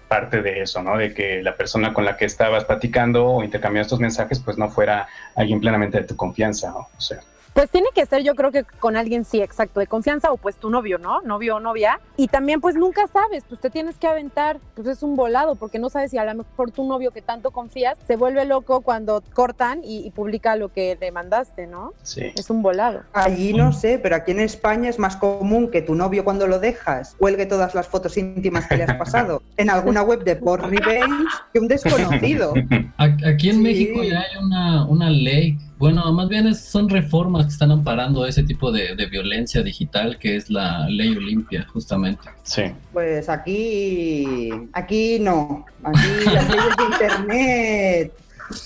parte 0.09 0.41
de 0.41 0.61
eso, 0.61 0.83
¿no? 0.83 0.97
De 0.97 1.13
que 1.13 1.41
la 1.41 1.55
persona 1.55 1.93
con 1.93 2.03
la 2.03 2.17
que 2.17 2.25
estabas 2.25 2.65
platicando 2.65 3.25
o 3.25 3.43
intercambiando 3.43 3.85
estos 3.85 4.01
mensajes, 4.01 4.39
pues 4.39 4.57
no 4.57 4.69
fuera 4.69 5.07
alguien 5.35 5.61
plenamente 5.61 5.99
de 5.99 6.03
tu 6.03 6.17
confianza, 6.17 6.75
o 6.75 6.89
sea. 6.97 7.19
Pues 7.53 7.69
tiene 7.69 7.87
que 7.93 8.05
ser, 8.05 8.23
yo 8.23 8.35
creo 8.35 8.51
que 8.51 8.63
con 8.63 8.95
alguien 8.95 9.25
sí, 9.25 9.41
exacto, 9.41 9.79
de 9.79 9.87
confianza 9.87 10.31
o 10.31 10.37
pues 10.37 10.55
tu 10.57 10.69
novio, 10.69 10.97
¿no? 10.97 11.21
Novio 11.21 11.57
o 11.57 11.59
novia. 11.59 11.99
Y 12.15 12.27
también 12.27 12.61
pues 12.61 12.75
nunca 12.75 13.07
sabes, 13.07 13.43
pues 13.47 13.59
te 13.59 13.69
tienes 13.69 13.97
que 13.97 14.07
aventar, 14.07 14.59
pues 14.75 14.87
es 14.87 15.03
un 15.03 15.15
volado, 15.15 15.55
porque 15.55 15.79
no 15.79 15.89
sabes 15.89 16.11
si 16.11 16.17
a 16.17 16.25
lo 16.25 16.33
mejor 16.35 16.71
tu 16.71 16.85
novio 16.85 17.11
que 17.11 17.21
tanto 17.21 17.51
confías 17.51 17.97
se 18.07 18.15
vuelve 18.15 18.45
loco 18.45 18.81
cuando 18.81 19.23
cortan 19.33 19.81
y, 19.83 20.05
y 20.05 20.11
publica 20.11 20.55
lo 20.55 20.69
que 20.71 20.97
le 20.99 21.11
mandaste, 21.11 21.67
¿no? 21.67 21.93
Sí. 22.03 22.31
Es 22.35 22.49
un 22.49 22.61
volado. 22.61 23.01
Allí 23.13 23.53
no 23.53 23.73
sé, 23.73 23.99
pero 23.99 24.15
aquí 24.15 24.31
en 24.31 24.39
España 24.39 24.89
es 24.89 24.99
más 24.99 25.15
común 25.17 25.69
que 25.69 25.81
tu 25.81 25.95
novio 25.95 26.23
cuando 26.23 26.47
lo 26.47 26.59
dejas 26.59 27.15
cuelgue 27.17 27.45
todas 27.45 27.75
las 27.75 27.87
fotos 27.87 28.17
íntimas 28.17 28.67
que 28.67 28.77
le 28.77 28.83
has 28.83 28.95
pasado 28.95 29.41
en 29.57 29.69
alguna 29.69 30.01
web 30.01 30.23
de 30.23 30.35
porn 30.35 30.69
revenge 30.71 31.25
que 31.51 31.59
un 31.59 31.67
desconocido. 31.67 32.53
Aquí 32.97 33.49
en 33.49 33.55
Sí. 33.59 33.61
México 33.61 34.03
ya 34.03 34.19
hay 34.21 34.43
una, 34.43 34.85
una 34.85 35.09
ley, 35.09 35.57
bueno, 35.79 36.11
más 36.13 36.27
bien 36.29 36.45
es- 36.45 36.59
son 36.65 36.89
reformas 36.89 37.45
que 37.47 37.53
están 37.53 37.71
amparando 37.71 38.25
ese 38.25 38.43
tipo 38.43 38.71
de, 38.71 38.95
de 38.95 39.05
violencia 39.07 39.63
digital, 39.63 40.19
que 40.19 40.35
es 40.35 40.49
la 40.49 40.87
ley 40.89 41.15
Olimpia, 41.15 41.65
justamente. 41.73 42.29
Sí. 42.43 42.63
Pues 42.93 43.29
aquí, 43.29 44.49
aquí 44.73 45.17
no. 45.19 45.65
Aquí 45.83 46.25
las 46.33 46.47
leyes 46.49 46.77
de 46.77 46.83
internet 46.83 48.13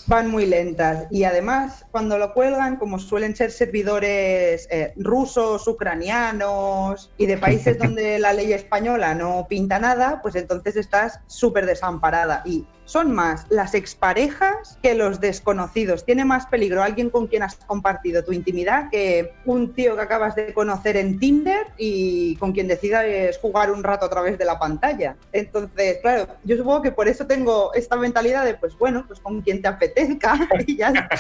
van 0.08 0.32
muy 0.32 0.46
lentas 0.46 1.08
y 1.12 1.26
además 1.26 1.86
cuando 1.92 2.18
lo 2.18 2.34
cuelgan, 2.34 2.78
como 2.78 3.00
suelen 3.00 3.36
ser 3.36 3.52
servidores 3.52 4.66
eh, 4.72 4.94
rusos, 4.96 5.68
ucranianos 5.68 7.12
y 7.18 7.26
de 7.26 7.38
países 7.38 7.78
donde 7.80 8.18
la 8.20 8.34
ley 8.34 8.54
española 8.54 9.14
no 9.14 9.46
pinta 9.50 9.80
nada, 9.80 10.22
pues 10.22 10.36
entonces 10.36 10.76
estás 10.78 11.20
súper 11.28 11.66
desamparada 11.66 12.42
y 12.46 12.66
son 12.86 13.12
más 13.14 13.46
las 13.50 13.74
exparejas 13.74 14.78
que 14.82 14.96
los 14.96 15.20
desconocidos. 15.20 16.06
Tiene 16.06 16.26
más 16.26 16.46
peligro 16.48 16.84
alguien 16.84 17.10
con 17.10 17.28
quien 17.28 17.44
has 17.44 17.56
compartido 17.56 18.24
tu 18.24 18.32
intimidad 18.32 18.90
que 18.90 19.34
un 19.46 19.74
tío 19.74 19.96
que 19.96 20.02
acabas 20.02 20.36
de 20.36 20.54
conocer 20.54 20.98
en 20.98 21.20
Tinder 21.20 21.68
y 21.78 22.36
con 22.38 22.52
quien 22.52 22.68
decidas 22.68 23.06
jugar 23.42 23.72
un 23.72 23.84
rato 23.84 24.06
a 24.06 24.10
través 24.10 24.38
de 24.38 24.46
la 24.46 24.60
pantalla. 24.60 25.16
Entonces, 25.32 26.00
claro, 26.02 26.28
yo 26.44 26.58
supongo 26.58 26.82
que 26.82 26.92
por 26.92 27.08
eso 27.08 27.26
tengo 27.26 27.74
esta 27.74 27.96
mentalidad 27.96 28.46
de, 28.46 28.56
pues 28.56 28.78
bueno, 28.78 29.06
pues 29.08 29.20
con 29.20 29.42
quien 29.42 29.62
te 29.62 29.68
apetezca 29.68 30.38
y 30.68 30.78
ya 30.78 30.90
está. 30.90 31.18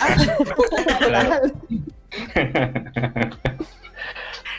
Claro. 0.99 1.41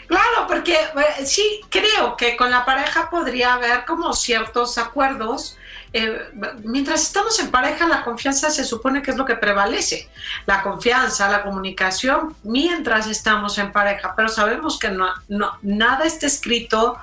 Claro, 0.06 0.46
porque 0.46 0.74
eh, 0.74 1.24
sí 1.24 1.60
creo 1.70 2.16
que 2.16 2.36
con 2.36 2.50
la 2.50 2.64
pareja 2.64 3.08
podría 3.10 3.54
haber 3.54 3.84
como 3.84 4.12
ciertos 4.12 4.78
acuerdos. 4.78 5.58
Eh, 5.96 6.18
mientras 6.64 7.02
estamos 7.02 7.38
en 7.38 7.52
pareja, 7.52 7.86
la 7.86 8.02
confianza 8.02 8.50
se 8.50 8.64
supone 8.64 9.00
que 9.00 9.12
es 9.12 9.16
lo 9.16 9.24
que 9.24 9.36
prevalece. 9.36 10.08
La 10.44 10.60
confianza, 10.60 11.30
la 11.30 11.44
comunicación, 11.44 12.34
mientras 12.42 13.06
estamos 13.06 13.56
en 13.58 13.70
pareja, 13.70 14.12
pero 14.16 14.28
sabemos 14.28 14.76
que 14.76 14.90
no, 14.90 15.06
nada 15.62 16.04
está 16.04 16.26
escrito 16.26 16.98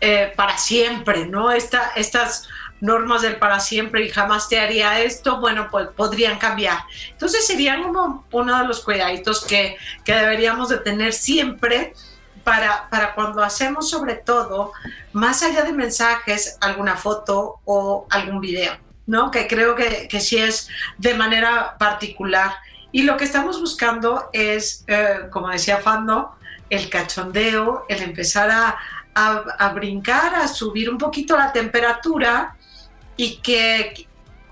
eh, 0.00 0.32
para 0.34 0.58
siempre, 0.58 1.26
¿no? 1.26 1.52
Esta, 1.52 1.92
estas 1.94 2.48
normas 2.80 3.22
del 3.22 3.36
para 3.36 3.60
siempre 3.60 4.04
y 4.04 4.08
jamás 4.08 4.48
te 4.48 4.58
haría 4.58 4.98
esto, 4.98 5.38
bueno, 5.38 5.68
pues 5.70 5.86
podrían 5.96 6.36
cambiar. 6.36 6.80
Entonces 7.12 7.46
serían 7.46 7.84
como 7.84 8.26
uno 8.32 8.58
de 8.58 8.66
los 8.66 8.80
cuidaditos 8.80 9.44
que, 9.44 9.76
que 10.04 10.14
deberíamos 10.14 10.68
de 10.68 10.78
tener 10.78 11.12
siempre 11.12 11.94
para, 12.46 12.88
para 12.90 13.12
cuando 13.12 13.42
hacemos 13.42 13.90
sobre 13.90 14.14
todo, 14.14 14.70
más 15.12 15.42
allá 15.42 15.64
de 15.64 15.72
mensajes, 15.72 16.56
alguna 16.60 16.94
foto 16.94 17.58
o 17.64 18.06
algún 18.08 18.40
video, 18.40 18.72
¿no? 19.04 19.32
Que 19.32 19.48
creo 19.48 19.74
que, 19.74 20.06
que 20.06 20.20
sí 20.20 20.38
es 20.38 20.68
de 20.96 21.14
manera 21.14 21.76
particular. 21.76 22.52
Y 22.92 23.02
lo 23.02 23.16
que 23.16 23.24
estamos 23.24 23.58
buscando 23.58 24.30
es, 24.32 24.84
eh, 24.86 25.22
como 25.32 25.48
decía 25.48 25.78
Fando, 25.78 26.36
el 26.70 26.88
cachondeo, 26.88 27.84
el 27.88 28.00
empezar 28.00 28.48
a, 28.48 28.78
a, 29.12 29.44
a 29.58 29.68
brincar, 29.70 30.36
a 30.36 30.46
subir 30.46 30.88
un 30.88 30.98
poquito 30.98 31.36
la 31.36 31.50
temperatura 31.50 32.54
y 33.16 33.38
que 33.38 34.06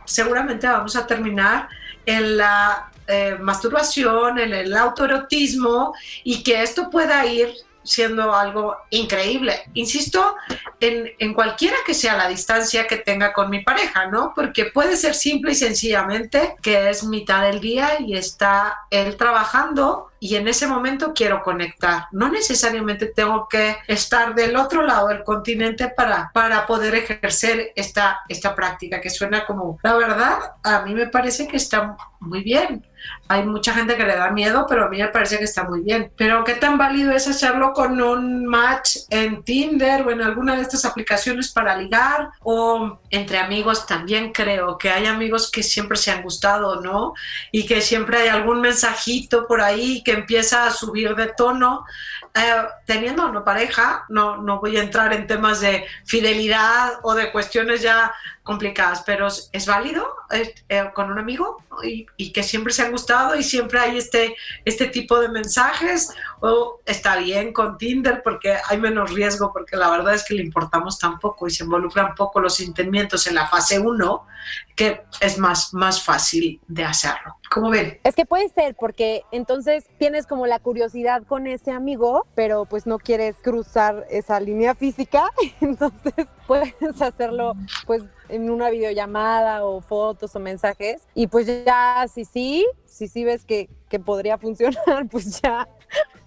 seguramente 0.04 0.66
vamos 0.66 0.96
a 0.96 1.06
terminar 1.06 1.68
en 2.04 2.38
la 2.38 2.90
eh, 3.06 3.36
masturbación, 3.40 4.40
en 4.40 4.52
el 4.52 4.76
autoerotismo 4.76 5.94
y 6.24 6.42
que 6.42 6.60
esto 6.60 6.90
pueda 6.90 7.24
ir 7.24 7.54
siendo 7.84 8.34
algo 8.34 8.76
increíble. 8.90 9.62
Insisto, 9.74 10.36
en, 10.80 11.10
en, 11.18 11.34
cualquiera 11.34 11.76
que 11.86 11.94
sea 11.94 12.16
la 12.16 12.28
distancia 12.28 12.86
que 12.86 12.96
tenga 12.96 13.32
con 13.32 13.50
mi 13.50 13.62
pareja, 13.62 14.06
¿no? 14.06 14.32
Porque 14.34 14.66
puede 14.66 14.96
ser 14.96 15.14
simple 15.14 15.52
y 15.52 15.54
sencillamente 15.54 16.56
que 16.62 16.90
es 16.90 17.04
mitad 17.04 17.42
del 17.42 17.60
día 17.60 18.00
y 18.00 18.16
está 18.16 18.78
él 18.90 19.16
trabajando 19.16 20.10
y 20.24 20.36
en 20.36 20.48
ese 20.48 20.66
momento 20.66 21.12
quiero 21.14 21.42
conectar. 21.42 22.06
No 22.10 22.30
necesariamente 22.30 23.06
tengo 23.06 23.46
que 23.46 23.76
estar 23.86 24.34
del 24.34 24.56
otro 24.56 24.82
lado 24.82 25.08
del 25.08 25.22
continente 25.22 25.88
para, 25.88 26.30
para 26.32 26.66
poder 26.66 26.94
ejercer 26.94 27.72
esta, 27.76 28.22
esta 28.30 28.54
práctica 28.54 29.02
que 29.02 29.10
suena 29.10 29.44
como, 29.44 29.78
la 29.82 29.94
verdad, 29.96 30.38
a 30.62 30.80
mí 30.80 30.94
me 30.94 31.08
parece 31.08 31.46
que 31.46 31.58
está 31.58 31.96
muy 32.20 32.42
bien. 32.42 32.86
Hay 33.28 33.44
mucha 33.44 33.72
gente 33.72 33.96
que 33.96 34.04
le 34.04 34.16
da 34.16 34.30
miedo, 34.30 34.66
pero 34.68 34.84
a 34.84 34.88
mí 34.88 34.98
me 34.98 35.08
parece 35.08 35.38
que 35.38 35.44
está 35.44 35.64
muy 35.64 35.80
bien. 35.80 36.12
Pero 36.16 36.44
¿qué 36.44 36.54
tan 36.54 36.76
válido 36.76 37.12
es 37.12 37.26
hacerlo 37.26 37.72
con 37.72 38.00
un 38.00 38.46
match 38.46 38.96
en 39.10 39.42
Tinder 39.42 40.06
o 40.06 40.10
en 40.10 40.20
alguna 40.20 40.56
de 40.56 40.62
estas 40.62 40.84
aplicaciones 40.84 41.50
para 41.50 41.76
ligar? 41.76 42.30
O 42.42 42.98
entre 43.10 43.38
amigos 43.38 43.86
también 43.86 44.32
creo 44.32 44.76
que 44.76 44.90
hay 44.90 45.06
amigos 45.06 45.50
que 45.50 45.62
siempre 45.62 45.96
se 45.96 46.10
han 46.10 46.22
gustado, 46.22 46.80
¿no? 46.80 47.14
Y 47.50 47.66
que 47.66 47.80
siempre 47.80 48.18
hay 48.18 48.28
algún 48.28 48.60
mensajito 48.60 49.46
por 49.46 49.62
ahí 49.62 50.02
que 50.04 50.12
empieza 50.12 50.66
a 50.66 50.70
subir 50.70 51.14
de 51.14 51.28
tono. 51.28 51.84
Eh, 52.36 52.62
teniendo 52.84 53.28
una 53.28 53.44
pareja, 53.44 54.06
no, 54.08 54.38
no 54.38 54.60
voy 54.60 54.76
a 54.76 54.82
entrar 54.82 55.12
en 55.12 55.28
temas 55.28 55.60
de 55.60 55.86
fidelidad 56.04 56.94
o 57.02 57.14
de 57.14 57.30
cuestiones 57.30 57.80
ya 57.80 58.12
complicadas, 58.44 59.02
pero 59.04 59.26
es 59.26 59.66
válido 59.66 60.06
eh, 60.30 60.54
eh, 60.68 60.90
con 60.94 61.10
un 61.10 61.18
amigo 61.18 61.64
y, 61.82 62.32
que 62.32 62.42
siempre 62.42 62.72
se 62.72 62.82
han 62.82 62.92
gustado 62.92 63.34
y 63.36 63.42
siempre 63.42 63.80
hay 63.80 63.96
este, 63.96 64.36
este 64.64 64.86
tipo 64.86 65.18
de 65.18 65.28
mensajes 65.28 66.10
o 66.40 66.80
está 66.84 67.16
bien 67.16 67.52
con 67.52 67.78
Tinder 67.78 68.22
porque 68.22 68.56
hay 68.68 68.78
menos 68.78 69.12
riesgo 69.12 69.50
porque 69.52 69.76
la 69.76 69.90
verdad 69.90 70.14
es 70.14 70.24
que 70.24 70.34
le 70.34 70.42
importamos 70.42 70.98
tan 70.98 71.18
poco 71.18 71.46
y 71.46 71.50
se 71.50 71.64
involucran 71.64 72.14
poco 72.14 72.38
los 72.38 72.54
sentimientos 72.54 73.26
en 73.26 73.36
la 73.36 73.48
fase 73.48 73.78
1 73.78 74.26
que 74.76 75.02
es 75.20 75.38
más, 75.38 75.72
más 75.72 76.02
fácil 76.02 76.60
de 76.66 76.84
hacerlo. 76.84 77.36
¿Cómo 77.50 77.70
ven? 77.70 77.98
Es 78.02 78.14
que 78.14 78.26
puede 78.26 78.48
ser 78.48 78.74
porque 78.74 79.22
entonces 79.30 79.86
tienes 79.98 80.26
como 80.26 80.46
la 80.46 80.58
curiosidad 80.58 81.22
con 81.22 81.46
ese 81.46 81.70
amigo, 81.70 82.26
pero 82.34 82.64
pues 82.64 82.86
no 82.86 82.98
quieres 82.98 83.36
cruzar 83.42 84.04
esa 84.10 84.40
línea 84.40 84.74
física, 84.74 85.30
entonces 85.60 86.26
puedes 86.46 87.00
hacerlo 87.00 87.54
pues 87.86 88.02
en 88.28 88.50
una 88.50 88.70
videollamada 88.70 89.64
o 89.64 89.80
fotos 89.80 90.34
o 90.34 90.40
mensajes 90.40 91.02
y 91.14 91.26
pues 91.26 91.46
ya 91.64 92.06
si 92.12 92.24
sí, 92.24 92.66
si 92.86 93.08
sí 93.08 93.24
ves 93.24 93.44
que, 93.44 93.68
que 93.88 93.98
podría 93.98 94.38
funcionar, 94.44 95.06
pues 95.10 95.40
ya, 95.42 95.68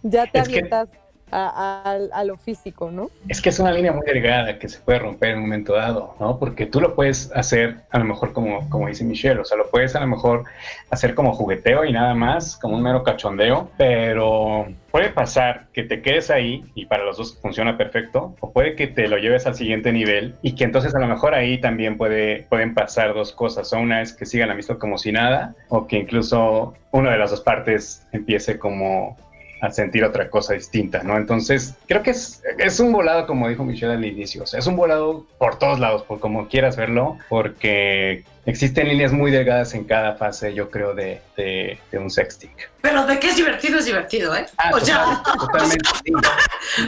ya 0.04 0.25
te 0.32 0.39
Es 0.39 0.48
que- 0.48 0.56
avientas 0.58 0.89
a, 1.32 2.24
lo 2.26 2.38
físico, 2.38 2.92
¿no? 2.92 3.10
Es 3.28 3.42
que 3.42 3.50
es 3.50 3.60
una 3.60 3.72
línea 3.72 3.92
muy 3.92 4.06
delgada 4.06 4.58
que 4.60 4.70
se 4.70 4.80
puede 4.80 5.00
romper 5.00 5.32
en 5.32 5.38
un 5.38 5.42
momento 5.44 5.74
dado, 5.74 6.16
¿no? 6.20 6.40
Porque 6.40 6.66
tú 6.66 6.80
lo 6.80 6.96
puedes 6.96 7.32
hacer 7.36 7.78
a 7.92 8.00
lo 8.00 8.06
mejor 8.06 8.34
como, 8.34 8.70
como 8.70 8.88
dice 8.88 9.04
Michelle, 9.04 9.40
o 9.40 9.46
sea, 9.46 9.58
lo 9.58 9.70
puedes 9.70 9.96
a 9.96 10.00
lo 10.00 10.08
mejor 10.08 10.46
hacer 10.90 11.16
como 11.16 11.34
jugueteo 11.34 11.86
y 11.86 11.92
nada 11.92 12.14
más, 12.14 12.58
como 12.58 12.76
un 12.76 12.84
mero 12.84 13.04
cachondeo, 13.04 13.70
pero 13.78 14.68
puede 14.92 15.10
pasar 15.10 15.68
que 15.74 15.84
te 15.84 16.02
quedes 16.02 16.30
ahí 16.30 16.64
y 16.74 16.86
para 16.86 17.04
los 17.04 17.18
dos 17.18 17.38
funciona 17.42 17.78
perfecto, 17.78 18.36
o 18.40 18.52
puede 18.52 18.76
que 18.76 18.88
te 18.88 19.08
lo 19.08 19.18
lleves 19.18 19.46
al 19.46 19.56
siguiente 19.56 19.92
nivel 19.92 20.36
y 20.42 20.56
que 20.56 20.64
entonces 20.64 20.96
a 20.96 21.00
lo 21.00 21.08
mejor 21.08 21.36
ahí 21.36 21.60
también 21.60 21.98
puede, 21.98 22.44
pueden 22.50 22.74
pasar 22.74 23.14
dos 23.14 23.32
cosas, 23.32 23.72
o 23.74 23.80
una 23.80 24.02
es 24.02 24.14
que 24.14 24.26
sigan 24.26 24.48
la 24.48 24.54
amistad 24.54 24.78
como 24.78 24.98
si 24.98 25.12
nada, 25.12 25.56
o 25.70 25.88
que 25.88 25.98
incluso 25.98 26.74
una 26.92 27.12
de 27.12 27.18
las 27.18 27.32
dos 27.32 27.42
partes 27.42 28.08
empiece 28.12 28.58
como 28.58 29.18
a 29.62 29.72
sentir 29.72 30.04
otra 30.04 30.30
cosa 30.30 30.54
distinta, 30.54 31.04
¿no? 31.04 31.18
Entonces, 31.18 31.76
creo 31.88 32.04
que 32.04 32.12
es, 32.12 32.44
es 32.58 32.80
un 32.80 32.92
volado, 32.92 33.26
como 33.26 33.50
dijo 33.50 33.64
Michelle 33.64 33.94
al 33.94 34.06
inicio, 34.06 34.44
o 34.44 34.46
sea, 34.46 34.60
es 34.60 34.68
un 34.68 34.76
volado 34.76 35.26
por 35.38 35.58
todos 35.58 35.80
lados, 35.80 36.04
por 36.04 36.20
como 36.20 36.48
quieras 36.48 36.76
verlo, 36.76 37.18
porque 37.30 38.24
existen 38.48 38.88
líneas 38.88 39.12
muy 39.12 39.30
delgadas 39.30 39.74
en 39.75 39.84
cada 39.84 40.16
fase, 40.16 40.54
yo 40.54 40.72
creo, 40.72 40.94
de, 40.96 41.22
de, 41.38 41.80
de 41.92 41.98
un 42.00 42.10
sexting. 42.10 42.50
Pero 42.82 43.06
de 43.06 43.20
que 43.20 43.27
es 43.30 43.36
divertido, 43.36 43.77
es 43.80 43.86
divertido, 43.86 44.36
¿eh? 44.36 44.46
Ah, 44.58 44.72
o 44.74 44.80
sea, 44.80 45.22
total- 45.38 45.70
sí. 45.70 45.77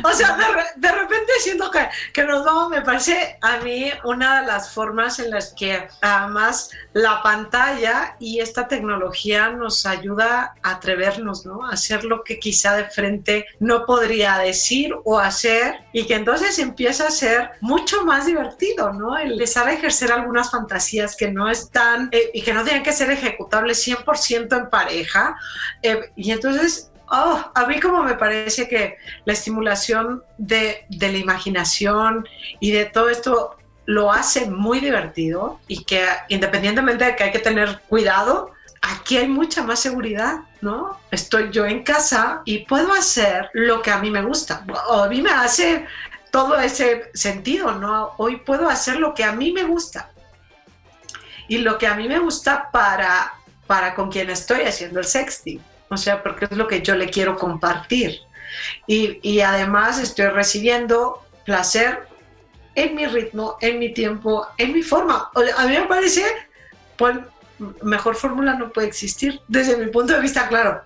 O 0.03 0.11
sea, 0.11 0.35
de, 0.37 0.45
de 0.75 0.91
repente 0.91 1.31
siento 1.39 1.71
que, 1.71 1.79
que 2.13 2.23
nos 2.23 2.43
vamos, 2.45 2.69
me 2.69 2.81
parece 2.81 3.37
a 3.41 3.57
mí 3.57 3.89
una 4.03 4.41
de 4.41 4.47
las 4.47 4.71
formas 4.73 5.19
en 5.19 5.31
las 5.31 5.53
que 5.57 5.87
además 6.01 6.69
la 6.93 7.23
pantalla 7.23 8.15
y 8.19 8.39
esta 8.39 8.67
tecnología 8.67 9.49
nos 9.49 9.85
ayuda 9.85 10.53
a 10.61 10.71
atrevernos, 10.71 11.45
¿no? 11.45 11.65
A 11.65 11.71
hacer 11.73 12.03
lo 12.03 12.23
que 12.23 12.39
quizá 12.39 12.75
de 12.75 12.85
frente 12.85 13.45
no 13.59 13.85
podría 13.85 14.37
decir 14.37 14.93
o 15.05 15.17
hacer 15.17 15.75
y 15.91 16.05
que 16.05 16.15
entonces 16.15 16.59
empieza 16.59 17.07
a 17.07 17.11
ser 17.11 17.51
mucho 17.61 18.05
más 18.05 18.25
divertido, 18.25 18.93
¿no? 18.93 19.17
El 19.17 19.33
empezar 19.33 19.67
a 19.67 19.73
ejercer 19.73 20.11
algunas 20.11 20.51
fantasías 20.51 21.15
que 21.15 21.31
no 21.31 21.48
están 21.49 22.09
eh, 22.11 22.31
y 22.33 22.41
que 22.41 22.53
no 22.53 22.63
tienen 22.63 22.83
que 22.83 22.93
ser 22.93 23.09
ejecutables 23.11 23.85
100% 23.87 24.57
en 24.57 24.69
pareja. 24.69 25.37
eh, 25.81 26.11
y 26.15 26.31
entonces 26.31 26.91
oh, 27.11 27.51
a 27.53 27.65
mí 27.65 27.79
como 27.79 28.03
me 28.03 28.15
parece 28.15 28.67
que 28.67 28.97
la 29.25 29.33
estimulación 29.33 30.23
de, 30.37 30.85
de 30.89 31.11
la 31.11 31.17
imaginación 31.17 32.27
y 32.59 32.71
de 32.71 32.85
todo 32.85 33.09
esto 33.09 33.55
lo 33.85 34.11
hace 34.11 34.49
muy 34.49 34.79
divertido 34.79 35.59
y 35.67 35.83
que 35.83 36.05
independientemente 36.27 37.05
de 37.05 37.15
que 37.15 37.23
hay 37.23 37.31
que 37.31 37.39
tener 37.39 37.81
cuidado, 37.89 38.51
aquí 38.81 39.17
hay 39.17 39.27
mucha 39.27 39.63
más 39.63 39.79
seguridad, 39.79 40.41
¿no? 40.61 40.99
Estoy 41.09 41.49
yo 41.51 41.65
en 41.65 41.83
casa 41.83 42.41
y 42.45 42.59
puedo 42.59 42.93
hacer 42.93 43.49
lo 43.53 43.81
que 43.81 43.89
a 43.89 43.97
mí 43.97 44.11
me 44.11 44.21
gusta. 44.21 44.63
O 44.89 45.03
a 45.03 45.09
mí 45.09 45.23
me 45.23 45.31
hace 45.31 45.87
todo 46.29 46.59
ese 46.59 47.09
sentido, 47.15 47.71
¿no? 47.73 48.11
Hoy 48.17 48.37
puedo 48.37 48.69
hacer 48.69 48.97
lo 48.97 49.15
que 49.15 49.23
a 49.23 49.31
mí 49.31 49.51
me 49.51 49.63
gusta. 49.63 50.11
Y 51.49 51.57
lo 51.57 51.77
que 51.77 51.87
a 51.87 51.95
mí 51.95 52.07
me 52.07 52.19
gusta 52.19 52.69
para, 52.71 53.33
para 53.67 53.93
con 53.93 54.09
quien 54.09 54.29
estoy 54.29 54.61
haciendo 54.61 54.99
el 54.99 55.05
sexting. 55.05 55.61
O 55.89 55.97
sea, 55.97 56.23
porque 56.23 56.45
es 56.45 56.51
lo 56.51 56.67
que 56.67 56.81
yo 56.81 56.95
le 56.95 57.09
quiero 57.09 57.37
compartir. 57.37 58.19
Y, 58.87 59.19
y 59.21 59.41
además 59.41 59.99
estoy 59.99 60.27
recibiendo 60.27 61.25
placer 61.43 62.07
en 62.75 62.95
mi 62.95 63.05
ritmo, 63.07 63.57
en 63.61 63.79
mi 63.79 63.93
tiempo, 63.93 64.47
en 64.57 64.73
mi 64.73 64.83
forma. 64.83 65.29
A 65.57 65.67
mí 65.67 65.77
me 65.77 65.85
parece, 65.85 66.23
pues, 66.97 67.17
mejor 67.81 68.15
fórmula 68.15 68.53
no 68.53 68.71
puede 68.71 68.87
existir, 68.87 69.41
desde 69.47 69.75
mi 69.77 69.91
punto 69.91 70.13
de 70.13 70.21
vista, 70.21 70.47
claro. 70.47 70.81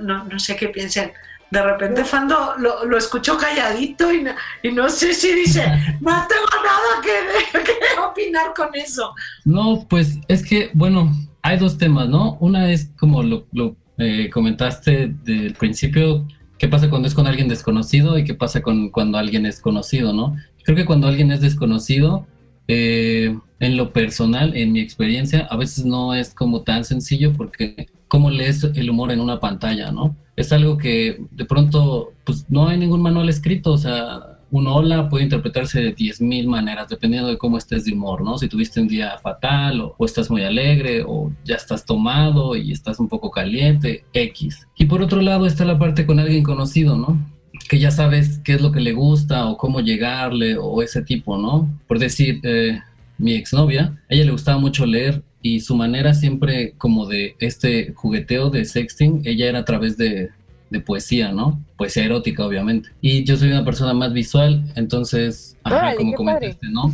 No, 0.00 0.24
no 0.24 0.38
sé 0.38 0.56
qué 0.56 0.68
piensen. 0.68 1.12
De 1.50 1.62
repente 1.62 2.04
Fando 2.04 2.54
lo, 2.58 2.84
lo 2.84 2.98
escucho 2.98 3.36
calladito 3.36 4.12
y 4.12 4.22
no, 4.22 4.32
y 4.62 4.72
no, 4.72 4.88
sé 4.88 5.14
si 5.14 5.32
dice, 5.32 5.64
no 6.00 6.26
tengo 6.26 6.46
nada 6.64 7.00
que, 7.02 7.58
que, 7.64 8.00
opinar 8.00 8.52
con 8.54 8.74
eso. 8.74 9.14
No, 9.44 9.86
pues 9.88 10.18
es 10.26 10.44
que, 10.44 10.70
bueno, 10.74 11.12
hay 11.42 11.58
dos 11.58 11.78
temas, 11.78 12.08
¿no? 12.08 12.36
Una 12.40 12.72
es 12.72 12.90
como 12.98 13.22
lo, 13.22 13.46
lo 13.52 13.76
eh, 13.98 14.28
comentaste 14.30 15.14
del 15.24 15.54
principio, 15.54 16.26
qué 16.58 16.68
pasa 16.68 16.90
cuando 16.90 17.06
es 17.06 17.14
con 17.14 17.26
alguien 17.26 17.48
desconocido 17.48 18.18
y 18.18 18.24
qué 18.24 18.34
pasa 18.34 18.60
con 18.62 18.90
cuando 18.90 19.18
alguien 19.18 19.46
es 19.46 19.60
conocido, 19.60 20.12
¿no? 20.12 20.36
Creo 20.64 20.76
que 20.76 20.84
cuando 20.84 21.06
alguien 21.06 21.30
es 21.30 21.40
desconocido, 21.40 22.26
eh, 22.68 23.38
en 23.60 23.76
lo 23.76 23.92
personal, 23.92 24.56
en 24.56 24.72
mi 24.72 24.80
experiencia, 24.80 25.46
a 25.50 25.56
veces 25.56 25.84
no 25.84 26.14
es 26.14 26.34
como 26.34 26.62
tan 26.62 26.84
sencillo 26.84 27.32
porque 27.32 27.88
cómo 28.08 28.30
lees 28.30 28.64
el 28.64 28.90
humor 28.90 29.12
en 29.12 29.20
una 29.20 29.40
pantalla, 29.40 29.90
¿no? 29.90 30.16
Es 30.36 30.52
algo 30.52 30.76
que 30.76 31.24
de 31.30 31.44
pronto, 31.44 32.12
pues 32.24 32.46
no 32.48 32.68
hay 32.68 32.78
ningún 32.78 33.02
manual 33.02 33.28
escrito, 33.28 33.72
o 33.72 33.78
sea, 33.78 34.36
un 34.50 34.66
hola 34.66 35.08
puede 35.08 35.24
interpretarse 35.24 35.80
de 35.80 35.94
10.000 35.94 36.46
maneras, 36.46 36.88
dependiendo 36.88 37.28
de 37.28 37.38
cómo 37.38 37.58
estés 37.58 37.84
de 37.84 37.92
humor, 37.92 38.22
¿no? 38.22 38.38
Si 38.38 38.48
tuviste 38.48 38.80
un 38.80 38.88
día 38.88 39.18
fatal, 39.18 39.80
o, 39.80 40.04
estás 40.04 40.30
muy 40.30 40.44
alegre, 40.44 41.02
o 41.06 41.32
ya 41.44 41.56
estás 41.56 41.84
tomado 41.84 42.54
y 42.54 42.72
estás 42.72 43.00
un 43.00 43.08
poco 43.08 43.30
caliente, 43.30 44.04
X. 44.12 44.66
Y 44.76 44.86
por 44.86 45.02
otro 45.02 45.20
lado 45.20 45.46
está 45.46 45.64
la 45.64 45.78
parte 45.78 46.06
con 46.06 46.20
alguien 46.20 46.44
conocido, 46.44 46.96
¿no? 46.96 47.18
Que 47.68 47.78
ya 47.78 47.90
sabes 47.90 48.40
qué 48.44 48.54
es 48.54 48.60
lo 48.60 48.70
que 48.70 48.80
le 48.80 48.92
gusta, 48.92 49.46
o 49.46 49.56
cómo 49.56 49.80
llegarle, 49.80 50.56
o 50.58 50.82
ese 50.82 51.02
tipo, 51.02 51.38
¿no? 51.38 51.68
Por 51.88 51.98
decir, 51.98 52.40
eh, 52.44 52.80
mi 53.18 53.34
exnovia, 53.34 53.98
a 54.08 54.14
ella 54.14 54.24
le 54.24 54.32
gustaba 54.32 54.58
mucho 54.58 54.86
leer 54.86 55.22
y 55.42 55.60
su 55.60 55.76
manera 55.76 56.14
siempre 56.14 56.74
como 56.76 57.06
de 57.06 57.36
este 57.38 57.92
jugueteo 57.94 58.50
de 58.50 58.64
sexting, 58.64 59.22
ella 59.24 59.46
era 59.46 59.60
a 59.60 59.64
través 59.64 59.96
de, 59.96 60.30
de 60.70 60.80
poesía, 60.80 61.32
¿no? 61.32 61.62
Poesía 61.76 62.04
erótica, 62.04 62.44
obviamente. 62.44 62.90
Y 63.00 63.24
yo 63.24 63.36
soy 63.36 63.50
una 63.50 63.64
persona 63.64 63.94
más 63.94 64.12
visual, 64.12 64.64
entonces, 64.74 65.56
ajá, 65.62 65.76
Órale, 65.76 65.96
como 65.96 66.14
comentaste, 66.14 66.68
¿no? 66.68 66.92